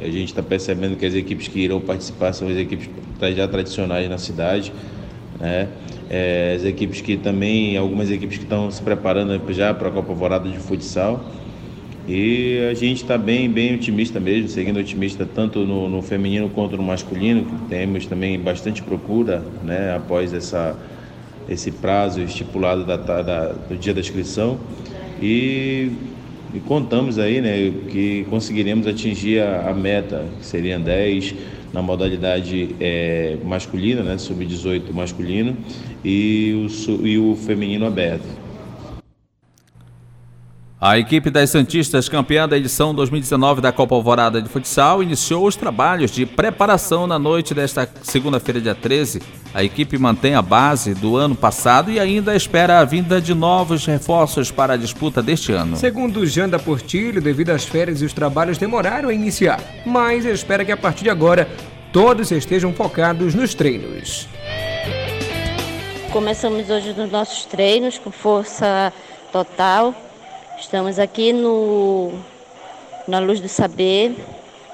A 0.00 0.06
gente 0.06 0.26
está 0.26 0.42
percebendo 0.42 0.96
que 0.96 1.04
as 1.04 1.14
equipes 1.14 1.48
que 1.48 1.60
irão 1.60 1.80
participar 1.80 2.32
são 2.32 2.48
as 2.48 2.56
equipes 2.56 2.88
já 3.34 3.48
tradicionais 3.48 4.08
na 4.08 4.18
cidade. 4.18 4.72
Né? 5.40 5.68
É, 6.08 6.54
as 6.56 6.64
equipes 6.64 7.00
que 7.00 7.16
também, 7.16 7.76
algumas 7.76 8.10
equipes 8.10 8.38
que 8.38 8.44
estão 8.44 8.70
se 8.70 8.80
preparando 8.80 9.40
já 9.52 9.74
para 9.74 9.88
a 9.88 9.90
Copa 9.90 10.14
Vorada 10.14 10.48
de 10.48 10.58
Futsal. 10.58 11.24
E 12.08 12.66
a 12.70 12.72
gente 12.72 13.02
está 13.02 13.18
bem, 13.18 13.50
bem 13.50 13.74
otimista 13.74 14.18
mesmo, 14.18 14.48
seguindo 14.48 14.78
otimista 14.78 15.26
tanto 15.26 15.66
no, 15.66 15.90
no, 15.90 16.00
feminino 16.00 16.48
quanto 16.48 16.74
no 16.74 16.82
masculino, 16.82 17.44
que 17.44 17.68
temos 17.68 18.06
também 18.06 18.40
bastante 18.40 18.82
procura 18.82 19.44
né, 19.62 19.94
após 19.94 20.32
essa 20.32 20.74
esse 21.48 21.70
prazo 21.70 22.20
estipulado 22.20 22.84
da, 22.84 22.96
da, 22.96 23.52
do 23.52 23.76
dia 23.76 23.94
da 23.94 24.00
inscrição 24.00 24.58
e, 25.20 25.90
e, 26.52 26.60
contamos 26.60 27.18
aí 27.18 27.40
né, 27.40 27.72
que 27.90 28.26
conseguiremos 28.28 28.86
atingir 28.86 29.40
a, 29.40 29.70
a 29.70 29.74
meta, 29.74 30.26
que 30.38 30.46
seriam 30.46 30.80
10 30.80 31.34
na 31.72 31.82
modalidade 31.82 32.74
é, 32.80 33.36
masculina, 33.44 34.02
né, 34.02 34.18
sub-18 34.18 34.92
masculino, 34.92 35.56
e 36.04 36.66
o, 36.88 37.06
e 37.06 37.18
o 37.18 37.34
feminino 37.34 37.86
aberto. 37.86 38.26
A 40.80 40.96
equipe 40.96 41.28
das 41.28 41.50
Santistas, 41.50 42.08
campeã 42.08 42.48
da 42.48 42.56
edição 42.56 42.94
2019 42.94 43.60
da 43.60 43.72
Copa 43.72 43.96
Alvorada 43.96 44.40
de 44.40 44.48
Futsal, 44.48 45.02
iniciou 45.02 45.44
os 45.44 45.56
trabalhos 45.56 46.12
de 46.12 46.24
preparação 46.24 47.04
na 47.04 47.18
noite 47.18 47.52
desta 47.52 47.88
segunda-feira, 48.04 48.60
dia 48.60 48.76
13. 48.76 49.20
A 49.52 49.64
equipe 49.64 49.98
mantém 49.98 50.36
a 50.36 50.42
base 50.42 50.94
do 50.94 51.16
ano 51.16 51.34
passado 51.34 51.90
e 51.90 51.98
ainda 51.98 52.36
espera 52.36 52.78
a 52.78 52.84
vinda 52.84 53.20
de 53.20 53.34
novos 53.34 53.86
reforços 53.86 54.52
para 54.52 54.74
a 54.74 54.76
disputa 54.76 55.20
deste 55.20 55.50
ano. 55.50 55.76
Segundo 55.76 56.24
Janda 56.24 56.60
Portilho, 56.60 57.20
devido 57.20 57.50
às 57.50 57.64
férias 57.64 58.00
e 58.00 58.04
os 58.04 58.12
trabalhos 58.12 58.56
demoraram 58.56 59.08
a 59.08 59.12
iniciar, 59.12 59.60
mas 59.84 60.24
espera 60.24 60.64
que 60.64 60.70
a 60.70 60.76
partir 60.76 61.02
de 61.02 61.10
agora 61.10 61.48
todos 61.92 62.30
estejam 62.30 62.72
focados 62.72 63.34
nos 63.34 63.52
treinos. 63.52 64.28
Começamos 66.12 66.70
hoje 66.70 66.92
nos 66.92 67.10
nossos 67.10 67.46
treinos 67.46 67.98
com 67.98 68.12
força 68.12 68.92
total 69.32 69.92
Estamos 70.60 70.98
aqui 70.98 71.32
no, 71.32 72.12
na 73.06 73.20
Luz 73.20 73.38
do 73.38 73.48
Saber, 73.48 74.16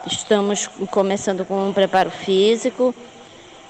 estamos 0.07 0.67
começando 0.91 1.45
com 1.45 1.69
um 1.69 1.75
preparo 1.75 2.11
físico, 2.11 2.95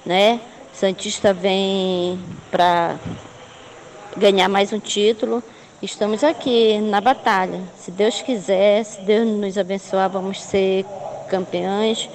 né? 0.07 0.41
Santista 0.73 1.35
vem 1.35 2.17
para 2.53 2.97
ganhar 4.17 4.49
mais 4.49 4.73
um 4.73 4.79
título. 4.79 5.43
Estamos 5.83 6.23
aqui 6.23 6.79
na 6.79 7.01
batalha. 7.01 7.61
Se 7.77 7.91
Deus 7.91 8.23
quiser, 8.23 8.85
se 8.85 9.01
Deus 9.01 9.27
nos 9.27 9.59
abençoar, 9.59 10.09
vamos 10.09 10.41
ser 10.41 10.87
campeões 11.29 12.09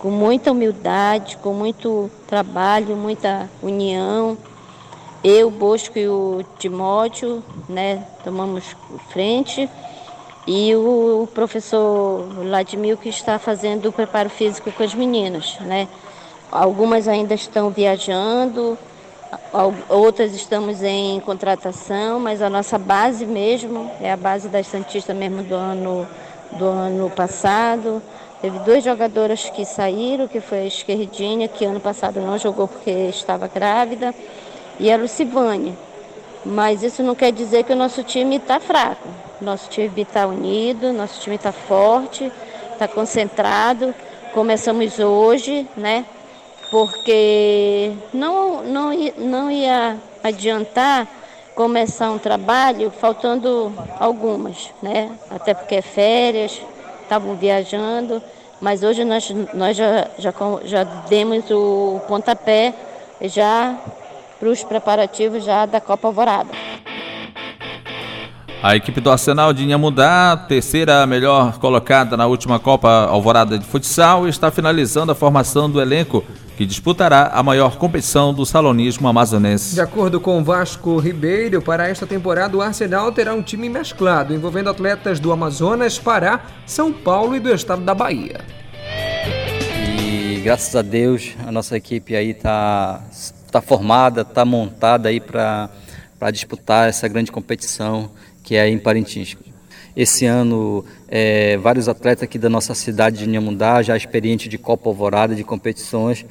com 0.00 0.10
muita 0.10 0.50
humildade, 0.50 1.36
com 1.36 1.54
muito 1.54 2.10
trabalho, 2.26 2.96
muita 2.96 3.48
união 3.62 4.36
eu, 5.22 5.50
Bosco 5.50 5.98
e 5.98 6.08
o 6.08 6.44
Timóteo, 6.58 7.42
né, 7.68 8.04
tomamos 8.22 8.76
frente 9.10 9.68
e 10.46 10.74
o 10.74 11.28
professor 11.34 12.22
Vladimir 12.22 12.96
que 12.96 13.08
está 13.08 13.38
fazendo 13.38 13.90
o 13.90 13.92
preparo 13.92 14.30
físico 14.30 14.72
com 14.72 14.82
as 14.82 14.94
meninas, 14.94 15.58
né? 15.60 15.86
Algumas 16.50 17.06
ainda 17.06 17.34
estão 17.34 17.68
viajando, 17.68 18.78
outras 19.90 20.32
estamos 20.32 20.82
em 20.82 21.20
contratação, 21.20 22.18
mas 22.18 22.40
a 22.40 22.48
nossa 22.48 22.78
base 22.78 23.26
mesmo 23.26 23.90
é 24.00 24.10
a 24.10 24.16
base 24.16 24.48
das 24.48 24.66
Santistas 24.68 25.14
mesmo 25.14 25.42
do 25.42 25.54
ano, 25.54 26.08
do 26.52 26.64
ano 26.64 27.10
passado. 27.10 28.00
Teve 28.40 28.58
duas 28.60 28.82
jogadoras 28.82 29.50
que 29.50 29.66
saíram, 29.66 30.26
que 30.26 30.40
foi 30.40 30.60
a 30.60 30.66
Esquerdinha, 30.66 31.46
que 31.46 31.66
ano 31.66 31.80
passado 31.80 32.20
não 32.20 32.38
jogou 32.38 32.66
porque 32.66 32.90
estava 32.90 33.48
grávida 33.48 34.14
e 34.78 34.90
a 34.90 34.96
Lucivânia. 34.96 35.74
Mas 36.44 36.82
isso 36.82 37.02
não 37.02 37.14
quer 37.14 37.32
dizer 37.32 37.64
que 37.64 37.72
o 37.72 37.76
nosso 37.76 38.02
time 38.02 38.36
está 38.36 38.60
fraco. 38.60 39.08
Nosso 39.40 39.68
time 39.68 40.02
está 40.02 40.26
unido, 40.26 40.92
nosso 40.92 41.20
time 41.20 41.36
está 41.36 41.52
forte, 41.52 42.30
está 42.72 42.88
concentrado. 42.88 43.94
Começamos 44.32 44.98
hoje, 44.98 45.66
né? 45.76 46.04
Porque 46.70 47.92
não, 48.12 48.62
não, 48.62 48.90
não 49.16 49.50
ia 49.50 49.96
adiantar 50.22 51.06
começar 51.54 52.10
um 52.10 52.18
trabalho 52.18 52.90
faltando 52.90 53.72
algumas, 53.98 54.70
né? 54.80 55.10
Até 55.28 55.54
porque 55.54 55.76
é 55.76 55.82
férias, 55.82 56.60
estavam 57.02 57.34
viajando, 57.34 58.22
mas 58.60 58.82
hoje 58.82 59.04
nós, 59.04 59.28
nós 59.54 59.76
já, 59.76 60.06
já, 60.18 60.32
já 60.64 60.84
demos 60.84 61.50
o 61.50 62.00
pontapé 62.06 62.74
já 63.22 63.76
para 64.38 64.48
os 64.48 64.62
preparativos 64.62 65.44
já 65.44 65.66
da 65.66 65.80
Copa 65.80 66.08
Alvorada. 66.08 66.50
A 68.60 68.74
equipe 68.74 69.00
do 69.00 69.08
Arsenal 69.08 69.52
de 69.52 69.62
Inhamudá, 69.62 70.36
terceira 70.48 71.06
melhor 71.06 71.58
colocada 71.58 72.16
na 72.16 72.26
última 72.26 72.58
Copa 72.58 73.06
Alvorada 73.06 73.56
de 73.56 73.64
Futsal, 73.64 74.26
está 74.26 74.50
finalizando 74.50 75.12
a 75.12 75.14
formação 75.14 75.70
do 75.70 75.80
elenco 75.80 76.24
que 76.56 76.66
disputará 76.66 77.30
a 77.32 77.40
maior 77.40 77.76
competição 77.76 78.34
do 78.34 78.44
salonismo 78.44 79.06
amazonense. 79.06 79.76
De 79.76 79.80
acordo 79.80 80.20
com 80.20 80.42
Vasco 80.42 80.98
Ribeiro, 80.98 81.62
para 81.62 81.88
esta 81.88 82.04
temporada 82.04 82.56
o 82.56 82.60
Arsenal 82.60 83.12
terá 83.12 83.32
um 83.32 83.42
time 83.42 83.68
mesclado, 83.68 84.34
envolvendo 84.34 84.68
atletas 84.68 85.20
do 85.20 85.30
Amazonas, 85.30 86.00
Pará, 86.00 86.40
São 86.66 86.92
Paulo 86.92 87.36
e 87.36 87.40
do 87.40 87.54
estado 87.54 87.82
da 87.82 87.94
Bahia. 87.94 88.40
E 90.00 90.40
graças 90.42 90.74
a 90.74 90.82
Deus 90.82 91.36
a 91.46 91.52
nossa 91.52 91.76
equipe 91.76 92.16
aí 92.16 92.30
está 92.30 93.04
tá 93.50 93.60
formada, 93.60 94.22
está 94.22 94.44
montada 94.44 95.08
aí 95.08 95.20
para 95.20 95.70
disputar 96.32 96.88
essa 96.88 97.08
grande 97.08 97.32
competição 97.32 98.10
que 98.42 98.56
é 98.56 98.68
em 98.68 98.78
Parintins. 98.78 99.36
Esse 99.96 100.24
ano, 100.24 100.84
é, 101.08 101.56
vários 101.56 101.88
atletas 101.88 102.22
aqui 102.22 102.38
da 102.38 102.48
nossa 102.48 102.74
cidade 102.74 103.18
de 103.18 103.28
Inhamundá, 103.28 103.82
já 103.82 103.96
experientes 103.96 104.48
de 104.48 104.56
Copa 104.56 104.88
Alvorada, 104.88 105.34
de 105.34 105.42
competições, 105.42 106.24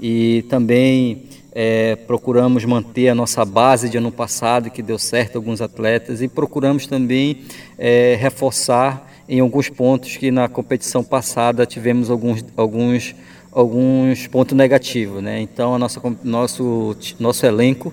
e 0.00 0.46
também 0.48 1.24
é, 1.52 1.96
procuramos 1.96 2.64
manter 2.64 3.08
a 3.08 3.14
nossa 3.14 3.44
base 3.44 3.88
de 3.88 3.98
ano 3.98 4.12
passado, 4.12 4.70
que 4.70 4.80
deu 4.80 4.98
certo 4.98 5.36
alguns 5.36 5.60
atletas, 5.60 6.22
e 6.22 6.28
procuramos 6.28 6.86
também 6.86 7.42
é, 7.76 8.16
reforçar 8.20 9.10
em 9.28 9.40
alguns 9.40 9.68
pontos 9.68 10.16
que 10.16 10.30
na 10.30 10.48
competição 10.48 11.04
passada 11.04 11.66
tivemos 11.66 12.10
alguns, 12.10 12.44
alguns, 12.56 13.14
alguns 13.52 14.26
pontos 14.26 14.56
negativos. 14.56 15.22
Né? 15.22 15.40
Então, 15.40 15.74
a 15.74 15.78
nossa, 15.78 16.00
nosso, 16.22 16.96
nosso 17.18 17.46
elenco 17.46 17.92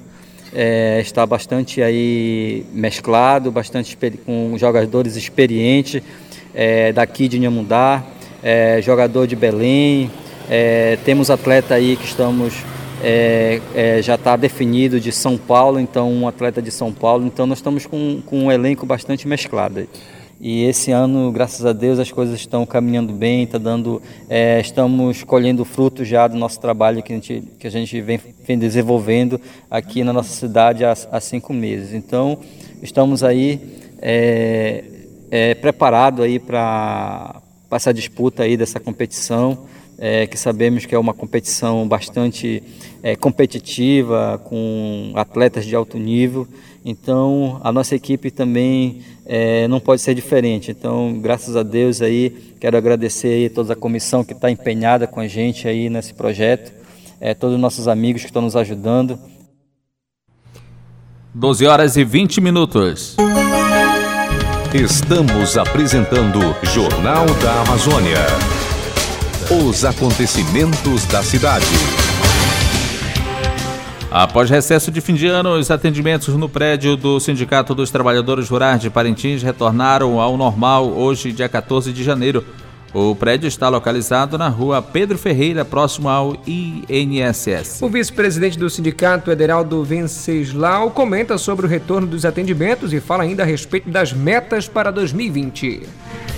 é, 0.54 1.00
está 1.02 1.26
bastante 1.26 1.82
aí 1.82 2.66
mesclado, 2.74 3.52
bastante 3.52 3.98
com 4.26 4.58
jogadores 4.58 5.16
experientes 5.16 6.02
é, 6.54 6.94
daqui 6.94 7.28
de 7.28 7.38
Inhamundá, 7.38 8.04
é, 8.42 8.82
jogador 8.82 9.28
de 9.28 9.36
Belém, 9.36 10.10
é, 10.50 10.98
temos 11.04 11.30
atleta 11.30 11.74
aí 11.74 11.98
que 11.98 12.06
estamos 12.06 12.54
é, 13.04 13.60
é, 13.76 14.02
já 14.02 14.16
está 14.16 14.36
definido 14.36 15.00
de 15.00 15.12
São 15.12 15.38
Paulo, 15.38 15.80
então 15.80 16.12
um 16.12 16.28
atleta 16.28 16.62
de 16.62 16.72
São 16.72 16.94
Paulo, 16.94 17.26
então 17.26 17.46
nós 17.46 17.58
estamos 17.58 17.86
com, 17.86 18.22
com 18.26 18.46
um 18.46 18.52
elenco 18.52 18.86
bastante 18.86 19.28
mesclado. 19.28 19.88
E 20.40 20.64
esse 20.66 20.92
ano, 20.92 21.32
graças 21.32 21.66
a 21.66 21.72
Deus, 21.72 21.98
as 21.98 22.12
coisas 22.12 22.38
estão 22.38 22.66
caminhando 22.66 23.14
bem, 23.14 23.48
tá 23.48 23.58
dando, 23.58 24.02
é, 24.30 24.60
estamos 24.60 25.24
colhendo 25.24 25.64
frutos 25.64 26.08
já 26.08 26.28
do 26.28 26.38
nosso 26.38 26.60
trabalho 26.60 27.02
que 27.02 27.14
a 27.14 27.16
gente, 27.16 27.44
que 27.58 27.66
a 27.66 27.70
gente 27.70 28.02
vem, 28.02 28.20
vem 28.46 28.60
desenvolvendo 28.60 29.40
aqui 29.72 30.04
na 30.04 30.12
nossa 30.12 30.34
cidade 30.34 30.84
há, 30.84 30.92
há 30.92 31.20
cinco 31.22 31.54
meses. 31.54 31.94
Então, 31.94 32.38
estamos 32.82 33.24
aí 33.24 33.62
é, 34.02 34.84
é, 35.32 35.54
preparados 35.56 36.26
aí 36.26 36.38
para 36.38 37.42
essa 37.72 37.94
disputa 37.94 38.44
aí 38.44 38.58
dessa 38.58 38.80
competição, 38.80 39.66
é, 39.98 40.28
que 40.28 40.38
sabemos 40.38 40.86
que 40.86 40.94
é 40.94 41.00
uma 41.00 41.14
competição 41.14 41.88
bastante 41.88 42.62
é, 43.02 43.16
competitiva, 43.16 44.42
com 44.44 45.14
atletas 45.16 45.66
de 45.66 45.74
alto 45.76 45.98
nível. 45.98 46.46
Então, 46.84 47.60
a 47.64 47.72
nossa 47.72 47.96
equipe 47.96 48.30
também 48.30 49.02
é, 49.26 49.68
não 49.68 49.80
pode 49.80 50.02
ser 50.02 50.14
diferente. 50.14 50.72
Então, 50.72 51.20
graças 51.20 51.56
a 51.56 51.64
Deus 51.64 52.02
aí, 52.02 52.30
quero 52.60 52.78
agradecer 52.78 53.30
aí 53.30 53.50
toda 53.50 53.74
a 53.74 53.76
comissão 53.76 54.24
que 54.24 54.34
está 54.34 54.52
empenhada 54.52 55.08
com 55.08 55.20
a 55.20 55.28
gente 55.28 55.68
aí 55.68 55.90
nesse 55.90 56.14
projeto, 56.14 56.72
é, 57.20 57.34
todos 57.34 57.56
os 57.56 57.62
nossos 57.62 57.88
amigos 57.88 58.22
que 58.22 58.28
estão 58.28 58.42
nos 58.42 58.56
ajudando. 58.56 59.20
12 61.34 61.66
horas 61.66 61.98
e 61.98 62.04
20 62.04 62.40
minutos. 62.40 63.18
Estamos 64.74 65.58
apresentando 65.58 66.40
Jornal 66.64 67.26
da 67.42 67.62
Amazônia. 67.62 68.26
Os 69.50 69.86
acontecimentos 69.86 71.06
da 71.06 71.24
cidade. 71.24 72.05
Após 74.18 74.50
recesso 74.50 74.90
de 74.90 75.02
fim 75.02 75.14
de 75.14 75.28
ano, 75.28 75.56
os 75.56 75.70
atendimentos 75.70 76.34
no 76.36 76.48
prédio 76.48 76.96
do 76.96 77.20
Sindicato 77.20 77.76
dos 77.76 77.92
Trabalhadores 77.92 78.48
Rurais 78.48 78.80
de 78.80 78.90
Parintins 78.90 79.44
retornaram 79.44 80.22
ao 80.22 80.38
normal 80.38 80.88
hoje, 80.88 81.34
dia 81.34 81.50
14 81.50 81.92
de 81.92 82.02
janeiro. 82.02 82.42
O 82.94 83.14
prédio 83.14 83.46
está 83.46 83.68
localizado 83.68 84.38
na 84.38 84.48
rua 84.48 84.82
Pedro 84.82 85.18
Ferreira, 85.18 85.66
próximo 85.66 86.08
ao 86.08 86.34
INSS. 86.48 87.82
O 87.82 87.90
vice-presidente 87.90 88.58
do 88.58 88.70
sindicato, 88.70 89.30
Ederaldo 89.30 89.84
Venceslau, 89.84 90.92
comenta 90.92 91.38
sobre 91.38 91.66
o 91.66 91.70
retorno 91.70 92.08
dos 92.08 92.24
atendimentos 92.24 92.94
e 92.94 93.02
fala 93.02 93.24
ainda 93.24 93.44
a 93.44 93.46
respeito 93.46 93.90
das 93.90 94.14
metas 94.14 94.66
para 94.66 94.92
2020. 94.92 95.82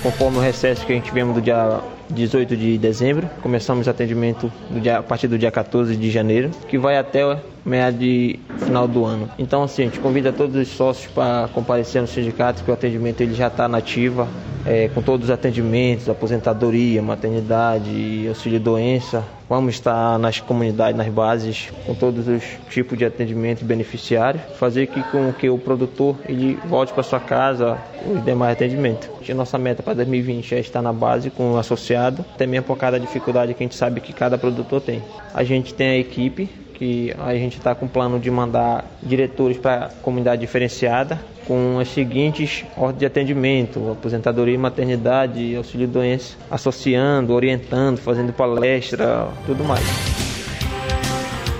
Conforme 0.02 0.38
o 0.38 0.40
recesso 0.40 0.84
que 0.84 0.92
a 0.92 0.96
gente 0.96 1.04
tivemos 1.04 1.32
do 1.32 1.40
dia 1.40 1.80
18 2.10 2.56
de 2.56 2.76
dezembro, 2.76 3.30
começamos 3.40 3.86
atendimento 3.86 4.50
dia, 4.70 4.98
a 4.98 5.02
partir 5.02 5.28
do 5.28 5.38
dia 5.38 5.52
14 5.52 5.96
de 5.96 6.10
janeiro, 6.10 6.50
que 6.68 6.76
vai 6.76 6.98
até 6.98 7.22
meado 7.68 7.98
de 7.98 8.38
final 8.58 8.88
do 8.88 9.04
ano. 9.04 9.28
Então, 9.38 9.62
assim, 9.62 9.82
a 9.82 9.84
gente 9.86 10.00
convida 10.00 10.32
todos 10.32 10.56
os 10.56 10.68
sócios 10.68 11.12
para 11.12 11.48
comparecer 11.48 12.00
no 12.00 12.08
sindicato, 12.08 12.64
que 12.64 12.70
o 12.70 12.74
atendimento 12.74 13.20
ele 13.20 13.34
já 13.34 13.48
está 13.48 13.68
nativa, 13.68 14.26
é, 14.66 14.88
com 14.88 15.00
todos 15.00 15.26
os 15.26 15.30
atendimentos, 15.30 16.08
aposentadoria, 16.08 17.00
maternidade, 17.02 18.26
auxílio 18.28 18.60
doença. 18.60 19.24
Vamos 19.48 19.74
estar 19.76 20.18
nas 20.18 20.40
comunidades, 20.40 20.94
nas 20.94 21.08
bases, 21.08 21.70
com 21.86 21.94
todos 21.94 22.28
os 22.28 22.42
tipos 22.68 22.98
de 22.98 23.06
atendimento 23.06 23.64
beneficiários, 23.64 24.42
fazer 24.58 24.86
que 24.88 25.02
com 25.04 25.32
que 25.32 25.48
o 25.48 25.56
produtor 25.56 26.16
ele 26.28 26.58
volte 26.66 26.92
para 26.92 27.02
sua 27.02 27.18
casa 27.18 27.78
os 28.06 28.22
demais 28.24 28.52
atendimentos. 28.52 29.08
A 29.26 29.34
nossa 29.34 29.56
meta 29.56 29.82
para 29.82 29.94
2020 29.94 30.54
é 30.54 30.60
estar 30.60 30.82
na 30.82 30.92
base 30.92 31.30
com 31.30 31.52
o 31.52 31.58
associado, 31.58 32.24
também 32.36 32.60
por 32.60 32.76
cada 32.76 33.00
dificuldade 33.00 33.54
que 33.54 33.62
a 33.62 33.64
gente 33.64 33.74
sabe 33.74 34.02
que 34.02 34.12
cada 34.12 34.36
produtor 34.36 34.82
tem. 34.82 35.02
A 35.32 35.44
gente 35.44 35.72
tem 35.72 35.88
a 35.88 35.98
equipe 35.98 36.48
que 36.78 37.12
a 37.18 37.34
gente 37.34 37.58
está 37.58 37.74
com 37.74 37.86
o 37.86 37.88
plano 37.88 38.20
de 38.20 38.30
mandar 38.30 38.84
diretores 39.02 39.58
para 39.58 39.86
a 39.86 39.88
comunidade 39.88 40.40
diferenciada 40.40 41.20
com 41.46 41.78
as 41.80 41.88
seguintes 41.88 42.64
ordens 42.76 43.00
de 43.00 43.06
atendimento, 43.06 43.90
aposentadoria 43.90 44.58
maternidade, 44.58 45.56
auxílio 45.56 45.88
doença, 45.88 46.36
associando, 46.50 47.32
orientando, 47.32 47.96
fazendo 47.96 48.34
palestra, 48.34 49.28
tudo 49.46 49.64
mais. 49.64 50.27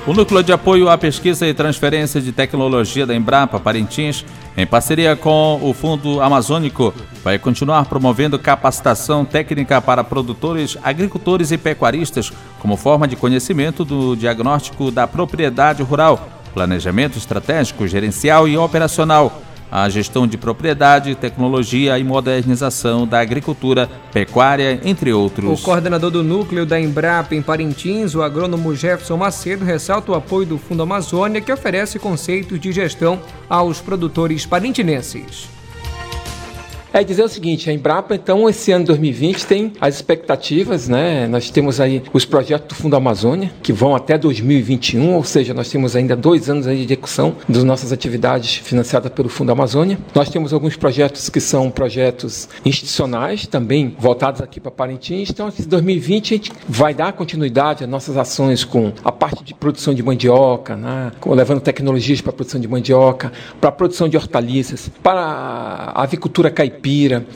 O 0.09 0.15
Núcleo 0.15 0.43
de 0.43 0.51
Apoio 0.55 0.89
à 0.89 0.97
Pesquisa 0.97 1.47
e 1.47 1.53
Transferência 1.53 2.19
de 2.19 2.33
Tecnologia 2.33 3.05
da 3.05 3.15
Embrapa 3.15 3.61
Parintins, 3.61 4.25
em 4.57 4.67
parceria 4.67 5.15
com 5.15 5.61
o 5.63 5.75
Fundo 5.75 6.23
Amazônico, 6.23 6.95
vai 7.23 7.39
continuar 7.39 7.85
promovendo 7.85 8.39
capacitação 8.39 9.23
técnica 9.23 9.83
para 9.83 10.03
produtores, 10.03 10.79
agricultores 10.83 11.51
e 11.51 11.59
pecuaristas, 11.59 12.33
como 12.59 12.75
forma 12.75 13.07
de 13.07 13.17
conhecimento 13.17 13.85
do 13.85 14.17
diagnóstico 14.17 14.91
da 14.91 15.07
propriedade 15.07 15.83
rural, 15.83 16.27
planejamento 16.55 17.19
estratégico, 17.19 17.87
gerencial 17.87 18.49
e 18.49 18.57
operacional 18.57 19.43
a 19.71 19.89
gestão 19.89 20.27
de 20.27 20.39
propriedade, 20.39 21.15
tecnologia 21.15 21.99
e 21.99 22.05
modernização 22.05 23.07
da 23.07 23.21
agricultura, 23.21 23.89
pecuária, 24.13 24.81
entre 24.85 25.13
outros. 25.13 25.61
O 25.61 25.63
coordenador 25.63 26.11
do 26.11 26.23
núcleo 26.23 26.65
da 26.65 26.81
Embrapa 26.81 27.35
em 27.35 27.43
Parintins, 27.43 28.15
o 28.15 28.23
agrônomo 28.23 28.75
Jefferson 28.75 29.17
Macedo, 29.17 29.65
ressalta 29.65 30.13
o 30.13 30.15
apoio 30.15 30.47
do 30.47 30.59
Fundo 30.59 30.83
Amazônia, 30.83 31.41
que 31.41 31.53
oferece 31.53 31.99
conceitos 31.99 32.59
de 32.59 32.73
gestão 32.73 33.21
aos 33.49 33.81
produtores 33.81 34.47
parintinenses. 34.47 35.58
É 37.01 37.05
dizer 37.05 37.23
o 37.23 37.29
seguinte, 37.29 37.71
a 37.71 37.73
Embrapa, 37.73 38.15
então, 38.15 38.49
esse 38.49 38.73
ano 38.73 38.85
2020 38.87 39.47
tem 39.47 39.73
as 39.81 39.95
expectativas, 39.95 40.89
né? 40.89 41.29
Nós 41.29 41.49
temos 41.49 41.81
aí 41.81 42.03
os 42.13 42.25
projetos 42.25 42.69
do 42.69 42.75
Fundo 42.75 42.97
Amazônia, 42.97 43.53
que 43.63 43.73
vão 43.73 43.95
até 43.95 44.19
2021, 44.19 45.15
ou 45.15 45.23
seja, 45.23 45.55
nós 45.55 45.69
temos 45.69 45.95
ainda 45.95 46.17
dois 46.17 46.51
anos 46.51 46.67
aí 46.67 46.79
de 46.79 46.83
execução 46.83 47.37
das 47.49 47.63
nossas 47.63 47.93
atividades 47.93 48.57
financiadas 48.57 49.13
pelo 49.13 49.29
Fundo 49.29 49.53
Amazônia. 49.53 49.97
Nós 50.13 50.29
temos 50.29 50.53
alguns 50.53 50.75
projetos 50.75 51.29
que 51.29 51.41
são 51.41 51.71
projetos 51.71 52.49
institucionais, 52.65 53.47
também 53.47 53.95
voltados 53.97 54.41
aqui 54.41 54.59
para 54.59 54.73
Parintins. 54.73 55.31
Então, 55.31 55.49
em 55.49 55.63
2020, 55.63 56.35
a 56.35 56.37
gente 56.37 56.53
vai 56.69 56.95
dar 56.95 57.13
continuidade 57.13 57.85
às 57.85 57.91
nossas 57.91 58.17
ações 58.17 58.65
com 58.65 58.93
a 59.05 59.13
parte 59.13 59.45
de 59.45 59.55
produção 59.55 59.95
de 59.95 60.03
mandioca, 60.03 60.75
né? 60.75 61.13
levando 61.27 61.61
tecnologias 61.61 62.21
para 62.21 62.31
a 62.31 62.35
produção 62.35 62.61
de 62.61 62.67
mandioca, 62.67 63.31
para 63.61 63.69
a 63.69 63.73
produção 63.73 64.09
de 64.09 64.17
hortaliças, 64.17 64.91
para 65.01 65.21
a 65.21 66.03
avicultura 66.03 66.51
caipira, 66.51 66.88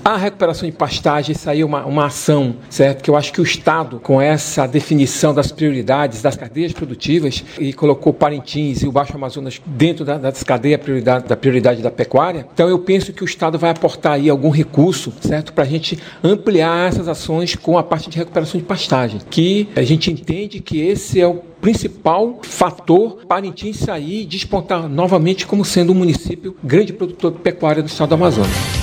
a 0.04 0.16
recuperação 0.16 0.68
de 0.68 0.74
pastagem. 0.74 1.34
Aí 1.46 1.60
é 1.60 1.64
uma, 1.64 1.84
uma 1.84 2.06
ação, 2.06 2.56
certo? 2.70 3.02
Que 3.02 3.10
eu 3.10 3.16
acho 3.16 3.32
que 3.32 3.40
o 3.40 3.44
Estado, 3.44 3.98
com 4.00 4.20
essa 4.20 4.66
definição 4.66 5.34
das 5.34 5.50
prioridades 5.50 6.22
das 6.22 6.36
cadeias 6.36 6.72
produtivas, 6.72 7.44
e 7.58 7.72
colocou 7.72 8.12
Parintins 8.12 8.82
e 8.82 8.88
o 8.88 8.92
Baixo 8.92 9.14
Amazonas 9.14 9.60
dentro 9.64 10.04
da, 10.04 10.18
das 10.18 10.42
cadeias 10.42 10.80
prioridade, 10.80 11.26
da 11.26 11.36
prioridade 11.36 11.82
da 11.82 11.90
pecuária, 11.90 12.46
então 12.52 12.68
eu 12.68 12.78
penso 12.78 13.12
que 13.12 13.22
o 13.22 13.24
Estado 13.24 13.58
vai 13.58 13.70
aportar 13.70 14.14
aí 14.14 14.28
algum 14.28 14.50
recurso, 14.50 15.12
certo? 15.20 15.52
Para 15.52 15.64
a 15.64 15.66
gente 15.66 15.98
ampliar 16.22 16.88
essas 16.88 17.08
ações 17.08 17.54
com 17.54 17.78
a 17.78 17.82
parte 17.82 18.10
de 18.10 18.16
recuperação 18.16 18.60
de 18.60 18.66
pastagem, 18.66 19.20
que 19.30 19.68
a 19.76 19.82
gente 19.82 20.10
entende 20.10 20.60
que 20.60 20.80
esse 20.80 21.20
é 21.20 21.26
o 21.26 21.34
principal 21.60 22.40
fator 22.42 23.20
Parintins 23.28 23.78
sair 23.78 24.22
e 24.22 24.26
despontar 24.26 24.88
novamente 24.88 25.46
como 25.46 25.64
sendo 25.64 25.92
um 25.92 25.94
município 25.94 26.56
grande 26.62 26.92
produtor 26.92 27.32
de 27.32 27.38
pecuária 27.38 27.82
do 27.82 27.86
estado 27.86 28.08
do 28.08 28.14
Amazonas. 28.16 28.81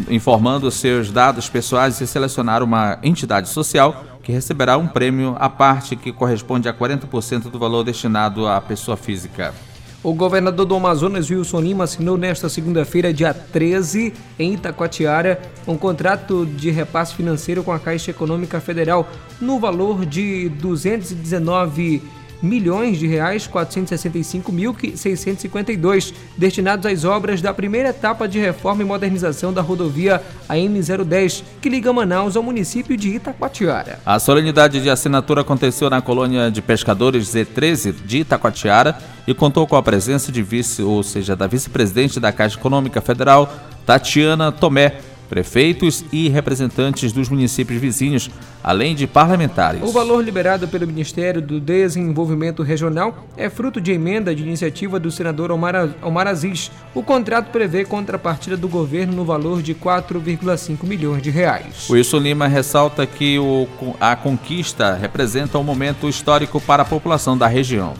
informando 0.09 0.69
seus 0.69 1.11
dados 1.11 1.49
pessoais 1.49 1.99
e 2.01 2.07
selecionar 2.07 2.63
uma 2.63 2.99
entidade 3.03 3.49
social 3.49 4.05
que 4.21 4.31
receberá 4.31 4.77
um 4.77 4.87
prêmio 4.87 5.35
à 5.39 5.49
parte 5.49 5.95
que 5.95 6.11
corresponde 6.11 6.69
a 6.69 6.73
40% 6.73 7.49
do 7.49 7.57
valor 7.57 7.83
destinado 7.83 8.47
à 8.47 8.61
pessoa 8.61 8.95
física. 8.95 9.53
O 10.01 10.13
governador 10.13 10.65
do 10.65 10.75
Amazonas, 10.75 11.29
Wilson 11.29 11.59
Lima, 11.59 11.83
assinou 11.83 12.17
nesta 12.17 12.47
segunda-feira, 12.47 13.13
dia 13.13 13.33
13, 13.33 14.13
em 14.37 14.53
Itacoatiara, 14.53 15.41
um 15.67 15.75
contrato 15.75 16.45
de 16.45 16.69
repasse 16.69 17.13
financeiro 17.15 17.63
com 17.63 17.73
a 17.73 17.79
Caixa 17.79 18.11
Econômica 18.11 18.61
Federal 18.61 19.09
no 19.41 19.59
valor 19.59 20.05
de 20.05 20.47
219 20.49 22.01
milhões 22.41 22.97
de 22.97 23.07
reais 23.07 23.47
465 23.47 24.51
mil 24.51 24.75
652 24.95 26.13
destinados 26.37 26.85
às 26.85 27.03
obras 27.03 27.41
da 27.41 27.53
primeira 27.53 27.89
etapa 27.89 28.27
de 28.27 28.39
reforma 28.39 28.81
e 28.81 28.85
modernização 28.85 29.51
da 29.51 29.61
rodovia 29.61 30.21
AM010 30.49 31.43
que 31.61 31.69
liga 31.69 31.91
Manaus 31.91 32.35
ao 32.35 32.43
município 32.43 32.95
de 32.95 33.09
Itacoatiara. 33.09 33.99
A 34.05 34.19
solenidade 34.19 34.81
de 34.81 34.89
assinatura 34.89 35.41
aconteceu 35.41 35.89
na 35.89 36.01
colônia 36.01 36.49
de 36.49 36.61
pescadores 36.61 37.27
Z13 37.27 37.95
de 38.05 38.19
Itacoatiara 38.19 38.97
e 39.27 39.33
contou 39.33 39.67
com 39.67 39.75
a 39.75 39.83
presença 39.83 40.31
de 40.31 40.41
vice, 40.41 40.81
ou 40.81 41.03
seja, 41.03 41.35
da 41.35 41.47
vice-presidente 41.47 42.19
da 42.19 42.31
Caixa 42.31 42.57
Econômica 42.57 43.01
Federal, 43.01 43.51
Tatiana 43.85 44.51
Tomé, 44.51 44.99
prefeitos 45.29 46.03
e 46.11 46.27
representantes 46.27 47.13
dos 47.13 47.29
municípios 47.29 47.79
vizinhos, 47.79 48.29
além 48.63 48.95
de 48.95 49.05
parlamentares. 49.05 49.81
O 49.83 49.91
valor 49.91 50.23
liberado 50.23 50.67
pelo 50.67 50.87
Ministério 50.87 51.41
do 51.41 51.59
Desenvolvimento 51.59 52.63
Regional 52.63 53.27
é 53.37 53.49
fruto 53.49 53.79
de 53.79 53.91
emenda 53.91 54.35
de 54.35 54.43
iniciativa 54.43 54.99
do 54.99 55.11
senador 55.11 55.51
Omar, 55.51 55.89
Omar 56.01 56.27
Aziz. 56.27 56.71
O 56.93 57.03
contrato 57.03 57.51
prevê 57.51 57.85
contrapartida 57.85 58.57
do 58.57 58.67
governo 58.67 59.13
no 59.13 59.23
valor 59.23 59.61
de 59.61 59.75
4,5 59.75 60.83
milhões 60.83 61.21
de 61.21 61.29
reais. 61.29 61.87
Wilson 61.89 62.19
Lima 62.19 62.47
ressalta 62.47 63.05
que 63.05 63.37
o, 63.37 63.67
a 63.99 64.15
conquista 64.15 64.95
representa 64.95 65.57
um 65.59 65.63
momento 65.63 66.09
histórico 66.09 66.59
para 66.59 66.81
a 66.83 66.85
população 66.85 67.37
da 67.37 67.47
região. 67.47 67.93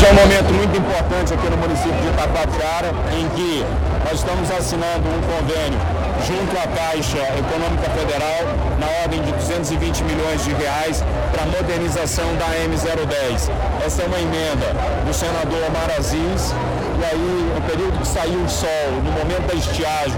Hoje 0.00 0.08
é 0.08 0.12
um 0.12 0.16
momento 0.16 0.54
muito 0.54 0.78
importante 0.78 1.34
aqui 1.34 1.50
no 1.50 1.58
município 1.58 2.00
de 2.00 2.08
Itacoatiara, 2.08 2.88
em 3.20 3.28
que 3.36 3.62
nós 4.02 4.14
estamos 4.14 4.50
assinando 4.50 5.04
um 5.04 5.20
convênio 5.28 5.76
junto 6.24 6.56
à 6.56 6.64
Caixa 6.72 7.20
Econômica 7.36 7.84
Federal 7.92 8.48
na 8.80 8.88
ordem 9.04 9.20
de 9.20 9.30
220 9.32 10.02
milhões 10.04 10.42
de 10.42 10.54
reais 10.54 11.04
para 11.30 11.42
a 11.42 11.46
modernização 11.52 12.24
da 12.36 12.46
M010. 12.64 13.52
Essa 13.84 14.00
é 14.00 14.06
uma 14.06 14.18
emenda 14.18 14.72
do 15.04 15.12
senador 15.12 15.68
Omar 15.68 15.92
Aziz 15.98 16.54
e 16.96 17.04
aí 17.04 17.52
no 17.54 17.60
período 17.68 18.00
que 18.00 18.08
saiu 18.08 18.40
o 18.40 18.48
sol, 18.48 18.88
no 19.04 19.12
momento 19.12 19.52
da 19.52 19.54
estiagem, 19.54 20.16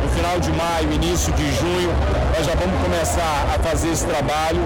no 0.00 0.08
final 0.10 0.38
de 0.38 0.52
maio, 0.52 0.92
início 0.92 1.32
de 1.32 1.50
junho, 1.58 1.90
nós 2.38 2.46
já 2.46 2.54
vamos 2.54 2.80
começar 2.80 3.50
a 3.52 3.58
fazer 3.58 3.88
esse 3.88 4.06
trabalho 4.06 4.62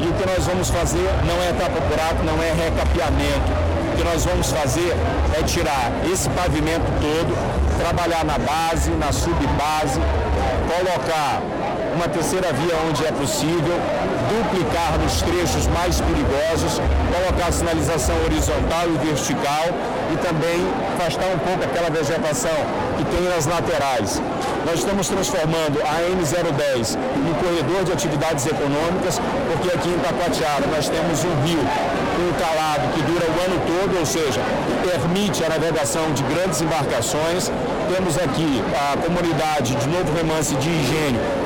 e 0.00 0.08
o 0.08 0.12
que 0.14 0.24
nós 0.26 0.46
vamos 0.46 0.70
fazer 0.70 1.04
não 1.28 1.36
é 1.44 1.52
tapa-buraco, 1.52 2.24
não 2.24 2.42
é 2.42 2.48
recapeamento, 2.64 3.75
que 3.96 4.04
nós 4.04 4.24
vamos 4.24 4.50
fazer 4.50 4.94
é 5.38 5.42
tirar 5.42 5.90
esse 6.12 6.28
pavimento 6.30 6.84
todo, 7.00 7.34
trabalhar 7.78 8.24
na 8.24 8.38
base, 8.38 8.90
na 8.90 9.12
subbase, 9.12 10.00
colocar 10.68 11.40
uma 11.96 12.08
terceira 12.08 12.52
via 12.52 12.76
onde 12.88 13.04
é 13.04 13.10
possível, 13.10 13.76
duplicar 14.28 14.98
nos 14.98 15.22
trechos 15.22 15.66
mais 15.68 15.98
perigosos, 16.00 16.80
colocar 17.10 17.50
sinalização 17.50 18.14
horizontal 18.24 18.84
e 18.94 19.06
vertical 19.06 19.64
e 20.12 20.16
também 20.18 20.60
afastar 20.94 21.26
um 21.34 21.38
pouco 21.38 21.64
aquela 21.64 21.88
vegetação 21.88 22.56
que 22.98 23.04
tem 23.04 23.22
nas 23.22 23.46
laterais. 23.46 24.20
Nós 24.66 24.80
estamos 24.80 25.08
transformando 25.08 25.80
a 25.80 25.94
M010 26.12 26.96
no 26.96 27.34
corredor 27.36 27.84
de 27.84 27.92
atividades 27.92 28.44
econômicas, 28.46 29.18
porque 29.50 29.74
aqui 29.74 29.88
em 29.88 29.98
Taquatiara 29.98 30.66
nós 30.66 30.88
temos 30.88 31.24
um 31.24 31.34
rio 31.44 31.64
um 32.16 32.32
calado 32.40 32.88
que 32.94 33.02
dura 33.02 33.26
o 33.26 33.34
ano 33.44 33.60
todo, 33.66 33.98
ou 33.98 34.06
seja, 34.06 34.40
permite 34.82 35.44
a 35.44 35.48
navegação 35.50 36.12
de 36.12 36.22
grandes 36.22 36.60
embarcações. 36.62 37.52
Temos 37.94 38.16
aqui 38.16 38.62
a 38.74 38.96
comunidade 38.96 39.74
de 39.76 39.86
Novo 39.88 40.12
Remance 40.16 40.54
de 40.56 40.70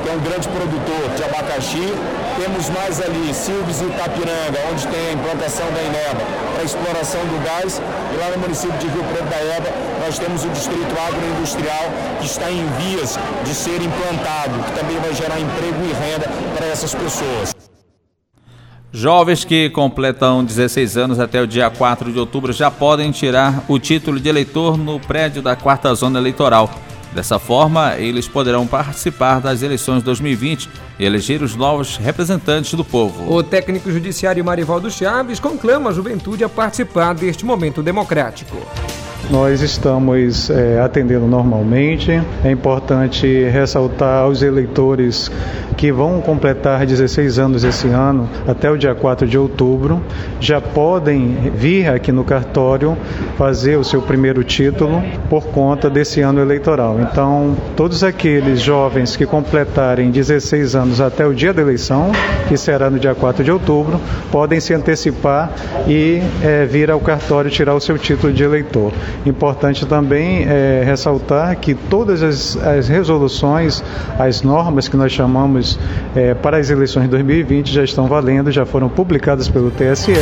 é 0.11 0.15
um 0.15 0.19
grande 0.19 0.47
produtor 0.49 1.15
de 1.15 1.23
abacaxi. 1.23 1.93
Temos 2.37 2.69
mais 2.69 3.01
ali 3.01 3.33
Silves 3.33 3.79
e 3.81 3.85
Itapiranga, 3.85 4.59
onde 4.71 4.85
tem 4.87 5.07
a 5.07 5.13
implantação 5.13 5.65
da 5.71 5.81
Ineba 5.81 6.21
para 6.53 6.63
exploração 6.63 7.21
do 7.21 7.43
gás. 7.45 7.81
E 8.13 8.17
lá 8.17 8.29
no 8.31 8.39
município 8.39 8.77
de 8.77 8.87
Rio 8.87 9.03
Preto 9.05 9.29
da 9.29 9.37
Eba, 9.37 9.69
nós 10.05 10.19
temos 10.19 10.43
o 10.43 10.49
distrito 10.49 10.93
agroindustrial 11.07 11.85
que 12.19 12.25
está 12.25 12.51
em 12.51 12.65
vias 12.79 13.17
de 13.45 13.53
ser 13.53 13.81
implantado, 13.81 14.61
que 14.65 14.71
também 14.79 14.97
vai 14.99 15.13
gerar 15.13 15.39
emprego 15.39 15.79
e 15.85 15.93
renda 15.93 16.27
para 16.57 16.67
essas 16.67 16.93
pessoas. 16.93 17.55
Jovens 18.93 19.45
que 19.45 19.69
completam 19.69 20.43
16 20.43 20.97
anos 20.97 21.19
até 21.19 21.41
o 21.41 21.47
dia 21.47 21.69
4 21.69 22.11
de 22.11 22.19
outubro 22.19 22.51
já 22.51 22.69
podem 22.69 23.09
tirar 23.11 23.63
o 23.69 23.79
título 23.79 24.19
de 24.19 24.27
eleitor 24.27 24.77
no 24.77 24.99
prédio 24.99 25.41
da 25.41 25.55
quarta 25.55 25.93
zona 25.95 26.19
eleitoral. 26.19 26.69
Dessa 27.13 27.37
forma, 27.37 27.97
eles 27.97 28.27
poderão 28.27 28.65
participar 28.65 29.39
das 29.39 29.61
eleições 29.61 30.01
2020 30.01 30.69
e 30.97 31.05
eleger 31.05 31.41
os 31.41 31.55
novos 31.55 31.97
representantes 31.97 32.73
do 32.73 32.85
povo. 32.85 33.33
O 33.33 33.43
técnico 33.43 33.91
judiciário 33.91 34.43
Marivaldo 34.45 34.89
Chaves 34.89 35.39
conclama 35.39 35.89
a 35.89 35.93
juventude 35.93 36.43
a 36.43 36.49
participar 36.49 37.13
deste 37.13 37.45
momento 37.45 37.83
democrático. 37.83 38.55
Nós 39.29 39.61
estamos 39.61 40.49
é, 40.49 40.79
atendendo 40.81 41.27
normalmente. 41.27 42.11
É 42.43 42.51
importante 42.51 43.27
ressaltar 43.49 44.23
aos 44.23 44.41
eleitores 44.41 45.31
que 45.81 45.91
vão 45.91 46.21
completar 46.21 46.85
16 46.85 47.39
anos 47.39 47.63
esse 47.63 47.87
ano, 47.87 48.29
até 48.47 48.69
o 48.69 48.77
dia 48.77 48.93
4 48.93 49.25
de 49.27 49.35
outubro, 49.35 49.99
já 50.39 50.61
podem 50.61 51.51
vir 51.55 51.89
aqui 51.89 52.11
no 52.11 52.23
cartório 52.23 52.95
fazer 53.35 53.77
o 53.77 53.83
seu 53.83 53.99
primeiro 53.99 54.43
título 54.43 55.01
por 55.27 55.45
conta 55.47 55.89
desse 55.89 56.21
ano 56.21 56.39
eleitoral. 56.39 56.99
Então, 57.01 57.57
todos 57.75 58.03
aqueles 58.03 58.61
jovens 58.61 59.15
que 59.15 59.25
completarem 59.25 60.11
16 60.11 60.75
anos 60.75 61.01
até 61.01 61.25
o 61.25 61.33
dia 61.33 61.51
da 61.51 61.63
eleição, 61.63 62.11
que 62.47 62.55
será 62.55 62.89
no 62.89 62.99
dia 62.99 63.15
4 63.15 63.43
de 63.43 63.51
outubro, 63.51 63.99
podem 64.31 64.59
se 64.59 64.75
antecipar 64.75 65.51
e 65.87 66.21
é, 66.43 66.63
vir 66.65 66.91
ao 66.91 66.99
cartório 66.99 67.49
tirar 67.49 67.73
o 67.73 67.79
seu 67.79 67.97
título 67.97 68.31
de 68.31 68.43
eleitor. 68.43 68.91
Importante 69.25 69.85
também 69.85 70.43
é, 70.43 70.83
ressaltar 70.83 71.55
que 71.57 71.75
todas 71.75 72.23
as, 72.23 72.57
as 72.57 72.87
resoluções, 72.87 73.83
as 74.17 74.41
normas 74.41 74.87
que 74.87 74.97
nós 74.97 75.11
chamamos 75.11 75.79
é, 76.15 76.33
para 76.33 76.57
as 76.57 76.69
eleições 76.69 77.03
de 77.03 77.09
2020 77.09 77.71
já 77.71 77.83
estão 77.83 78.07
valendo, 78.07 78.51
já 78.51 78.65
foram 78.65 78.89
publicadas 78.89 79.47
pelo 79.47 79.71
TSE. 79.71 80.13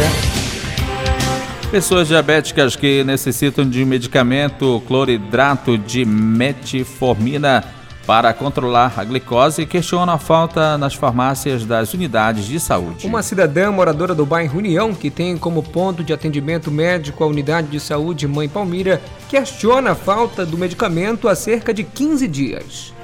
Pessoas 1.72 2.08
diabéticas 2.08 2.76
que 2.76 3.04
necessitam 3.04 3.68
de 3.68 3.86
medicamento 3.86 4.82
cloridrato 4.88 5.78
de 5.78 6.04
metformina 6.04 7.64
para 8.10 8.34
controlar 8.34 8.96
a 8.98 9.04
glicose 9.04 9.68
questionam 9.68 10.12
a 10.12 10.18
falta 10.18 10.80
nas 10.80 10.96
farmácias 10.96 11.64
das 11.64 11.94
unidades 11.94 12.46
de 12.46 12.60
saúde. 12.60 13.06
Uma 13.06 13.22
cidadã 13.22 13.72
moradora 13.72 14.16
do 14.16 14.26
bairro 14.26 14.58
União, 14.58 14.96
que 14.96 15.12
tem 15.12 15.38
como 15.38 15.62
ponto 15.62 16.04
de 16.04 16.12
atendimento 16.12 16.72
médico 16.72 17.24
a 17.24 17.28
unidade 17.28 17.68
de 17.68 17.80
saúde 17.80 18.28
Mãe 18.28 18.50
Palmira, 18.50 19.00
questiona 19.30 19.92
a 19.92 19.96
falta 19.96 20.44
do 20.44 20.58
medicamento 20.58 21.28
há 21.28 21.36
cerca 21.36 21.72
de 21.72 21.84
15 21.84 22.28
dias. 22.28 22.96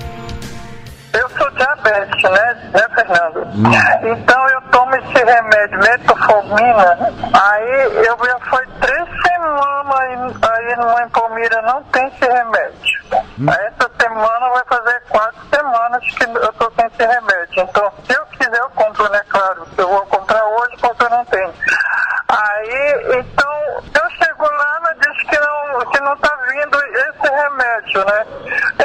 Eu 1.17 1.29
sou 1.29 1.49
diabético, 1.51 2.29
né, 2.29 2.71
né 2.73 2.87
Fernando? 2.93 3.39
Hum. 3.47 3.71
Então 4.03 4.49
eu 4.49 4.61
tomo 4.71 4.95
esse 4.95 5.23
remédio, 5.23 5.79
metformina, 5.79 6.97
aí 7.33 8.05
eu 8.05 8.17
já 8.25 8.39
foi 8.49 8.65
três 8.81 9.09
semanas 9.21 9.95
aí, 9.97 10.15
aí 10.51 10.75
no 10.75 10.85
Mãe 10.93 11.09
Palmira 11.09 11.61
não 11.61 11.83
tem 11.83 12.07
esse 12.07 12.25
remédio. 12.25 12.99
Hum. 13.39 13.45
Essa 13.49 13.89
semana 14.01 14.49
vai 14.49 14.63
fazer 14.65 15.01
quatro 15.09 15.41
semanas 15.53 16.03
que 16.03 16.23
eu 16.23 16.53
tô 16.53 16.71
sem 16.71 16.85
esse 16.85 17.05
remédio. 17.05 17.61
Então, 17.61 17.91
se 18.05 18.13
eu 18.13 18.25
quiser, 18.37 18.59
eu 18.59 18.69
compro, 18.71 19.09
né? 19.09 19.21
Claro, 19.29 19.67
eu 19.77 19.87
vou 19.87 20.05
comprar 20.07 20.43
hoje 20.43 20.77
porque 20.81 21.03
eu 21.03 21.09
não 21.09 21.25
tenho. 21.25 21.53
Aí, 22.27 23.19
então, 23.19 23.53
eu 23.93 24.09
chego 24.11 24.43
lá, 24.43 24.79
ela 24.81 24.95
diz 24.95 25.23
que 25.29 25.39
não, 25.39 25.91
que 25.91 25.99
não 26.01 26.17
tá 26.17 26.35
vindo 26.49 26.77
esse 26.77 27.33
remédio, 27.33 28.05
né? 28.05 28.25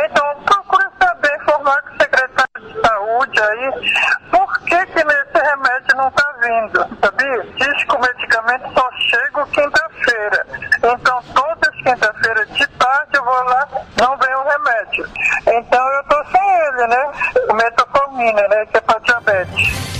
Então, 0.05 0.43
procure 0.45 0.87
saber, 1.03 1.35
informar 1.37 1.83
com 1.83 1.88
o 1.88 1.99
secretário 1.99 2.61
de 2.61 2.81
saúde 2.81 3.43
aí, 3.43 4.31
por 4.31 4.61
que 4.61 4.87
que 4.87 5.05
nesse 5.05 5.38
remédio 5.38 5.97
não 5.97 6.11
tá 6.11 6.35
vindo, 6.43 6.99
sabia? 7.01 7.43
Diz 7.57 7.85
que 7.85 7.97
o 7.97 8.01
medicamento 8.01 8.73
só 8.75 8.90
chega 9.09 9.47
quinta-feira. 9.47 10.47
Então, 10.77 11.23
todas 11.35 11.75
quinta-feira 11.83 12.47
de 12.47 12.66
tarde 12.66 13.11
eu 13.14 13.25
vou 13.25 13.45
lá, 13.45 13.69
não 14.01 14.16
vem 14.19 14.35
o 14.35 14.45
remédio. 14.45 15.09
Então, 15.47 15.88
eu 15.93 16.05
tô 16.05 16.25
sem 16.31 16.61
ele, 16.66 16.87
né? 16.87 17.12
O 17.49 17.55
metformina, 17.55 18.49
né? 18.49 18.66
Que 18.66 18.77
é 18.77 18.81
para 18.81 18.99
diabetes. 19.01 19.90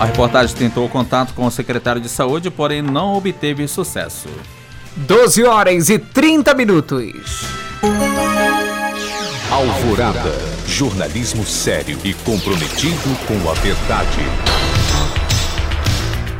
A 0.00 0.06
reportagem 0.24 0.56
tentou 0.56 0.88
contato 0.88 1.34
com 1.34 1.46
o 1.46 1.50
secretário 1.50 2.00
de 2.00 2.08
saúde, 2.08 2.50
porém 2.50 2.80
não 2.80 3.14
obteve 3.14 3.68
sucesso. 3.68 4.28
12 4.96 5.44
horas 5.44 5.90
e 5.90 5.98
30 5.98 6.54
minutos. 6.54 7.42
Alvorada. 9.50 10.32
Jornalismo 10.66 11.44
sério 11.44 11.98
e 12.02 12.14
comprometido 12.14 13.16
com 13.26 13.50
a 13.50 13.54
verdade. 13.54 14.53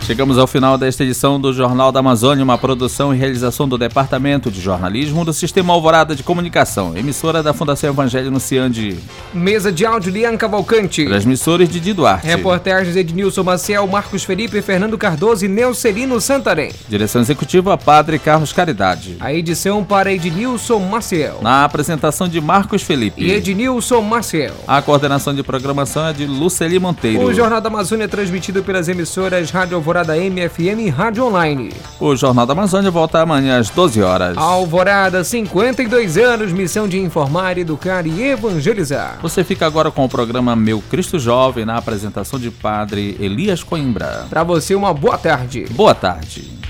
Chegamos 0.04 0.36
ao 0.36 0.46
final 0.46 0.76
desta 0.76 1.02
edição 1.02 1.40
do 1.40 1.50
Jornal 1.50 1.90
da 1.90 2.00
Amazônia, 2.00 2.44
uma 2.44 2.58
produção 2.58 3.14
e 3.14 3.16
realização 3.16 3.66
do 3.66 3.78
Departamento 3.78 4.50
de 4.50 4.60
Jornalismo 4.60 5.24
do 5.24 5.32
Sistema 5.32 5.72
Alvorada 5.72 6.14
de 6.14 6.22
Comunicação, 6.22 6.94
emissora 6.94 7.42
da 7.42 7.54
Fundação 7.54 7.88
Evangelho 7.88 8.30
no 8.30 8.38
Ciande. 8.38 8.98
Mesa 9.32 9.72
de 9.72 9.86
áudio 9.86 10.12
Lian 10.12 10.36
Cavalcante. 10.36 11.06
Transmissores 11.06 11.70
de 11.70 11.94
Duarte. 11.94 12.26
Reportagens 12.26 12.96
Ednilson 12.96 13.42
Maciel, 13.44 13.86
Marcos 13.86 14.24
Felipe, 14.24 14.60
Fernando 14.60 14.98
Cardoso 14.98 15.46
e 15.46 15.48
Neucelino 15.48 16.20
Santarém. 16.20 16.70
Direção 16.86 17.22
executiva 17.22 17.78
Padre 17.78 18.18
Carlos 18.18 18.52
Caridade. 18.52 19.16
A 19.20 19.32
edição 19.32 19.82
para 19.82 20.12
Ednilson 20.12 20.80
Maciel. 20.80 21.38
Na 21.40 21.64
apresentação 21.64 22.28
de 22.28 22.42
Marcos 22.42 22.82
Felipe. 22.82 23.24
E 23.24 23.32
Ednilson 23.32 24.02
Maciel. 24.02 24.52
A 24.68 24.82
coordenação 24.82 25.34
de 25.34 25.42
programação 25.42 26.06
é 26.06 26.12
de 26.12 26.26
Luceli 26.26 26.78
Monteiro. 26.78 27.22
O 27.22 27.32
Jornal 27.32 27.62
da 27.62 27.70
Amazônia 27.70 28.04
é 28.04 28.08
transmitido 28.08 28.62
pelas 28.62 28.86
emissoras 28.86 29.50
Rádio 29.50 29.76
Alvorada 29.76 29.93
Alvorada 29.94 30.16
MFM 30.16 30.90
Rádio 30.90 31.24
Online. 31.24 31.72
O 32.00 32.16
Jornal 32.16 32.44
da 32.44 32.52
Amazônia 32.52 32.90
volta 32.90 33.20
amanhã 33.20 33.60
às 33.60 33.70
12 33.70 34.02
horas. 34.02 34.36
Alvorada, 34.36 35.22
52 35.22 36.18
anos, 36.18 36.50
missão 36.50 36.88
de 36.88 36.98
informar, 36.98 37.58
educar 37.58 38.04
e 38.04 38.20
evangelizar. 38.20 39.20
Você 39.22 39.44
fica 39.44 39.64
agora 39.64 39.92
com 39.92 40.04
o 40.04 40.08
programa 40.08 40.56
Meu 40.56 40.82
Cristo 40.90 41.16
Jovem, 41.20 41.64
na 41.64 41.76
apresentação 41.76 42.40
de 42.40 42.50
Padre 42.50 43.16
Elias 43.20 43.62
Coimbra. 43.62 44.26
Para 44.28 44.42
você, 44.42 44.74
uma 44.74 44.92
boa 44.92 45.16
tarde. 45.16 45.66
Boa 45.70 45.94
tarde. 45.94 46.63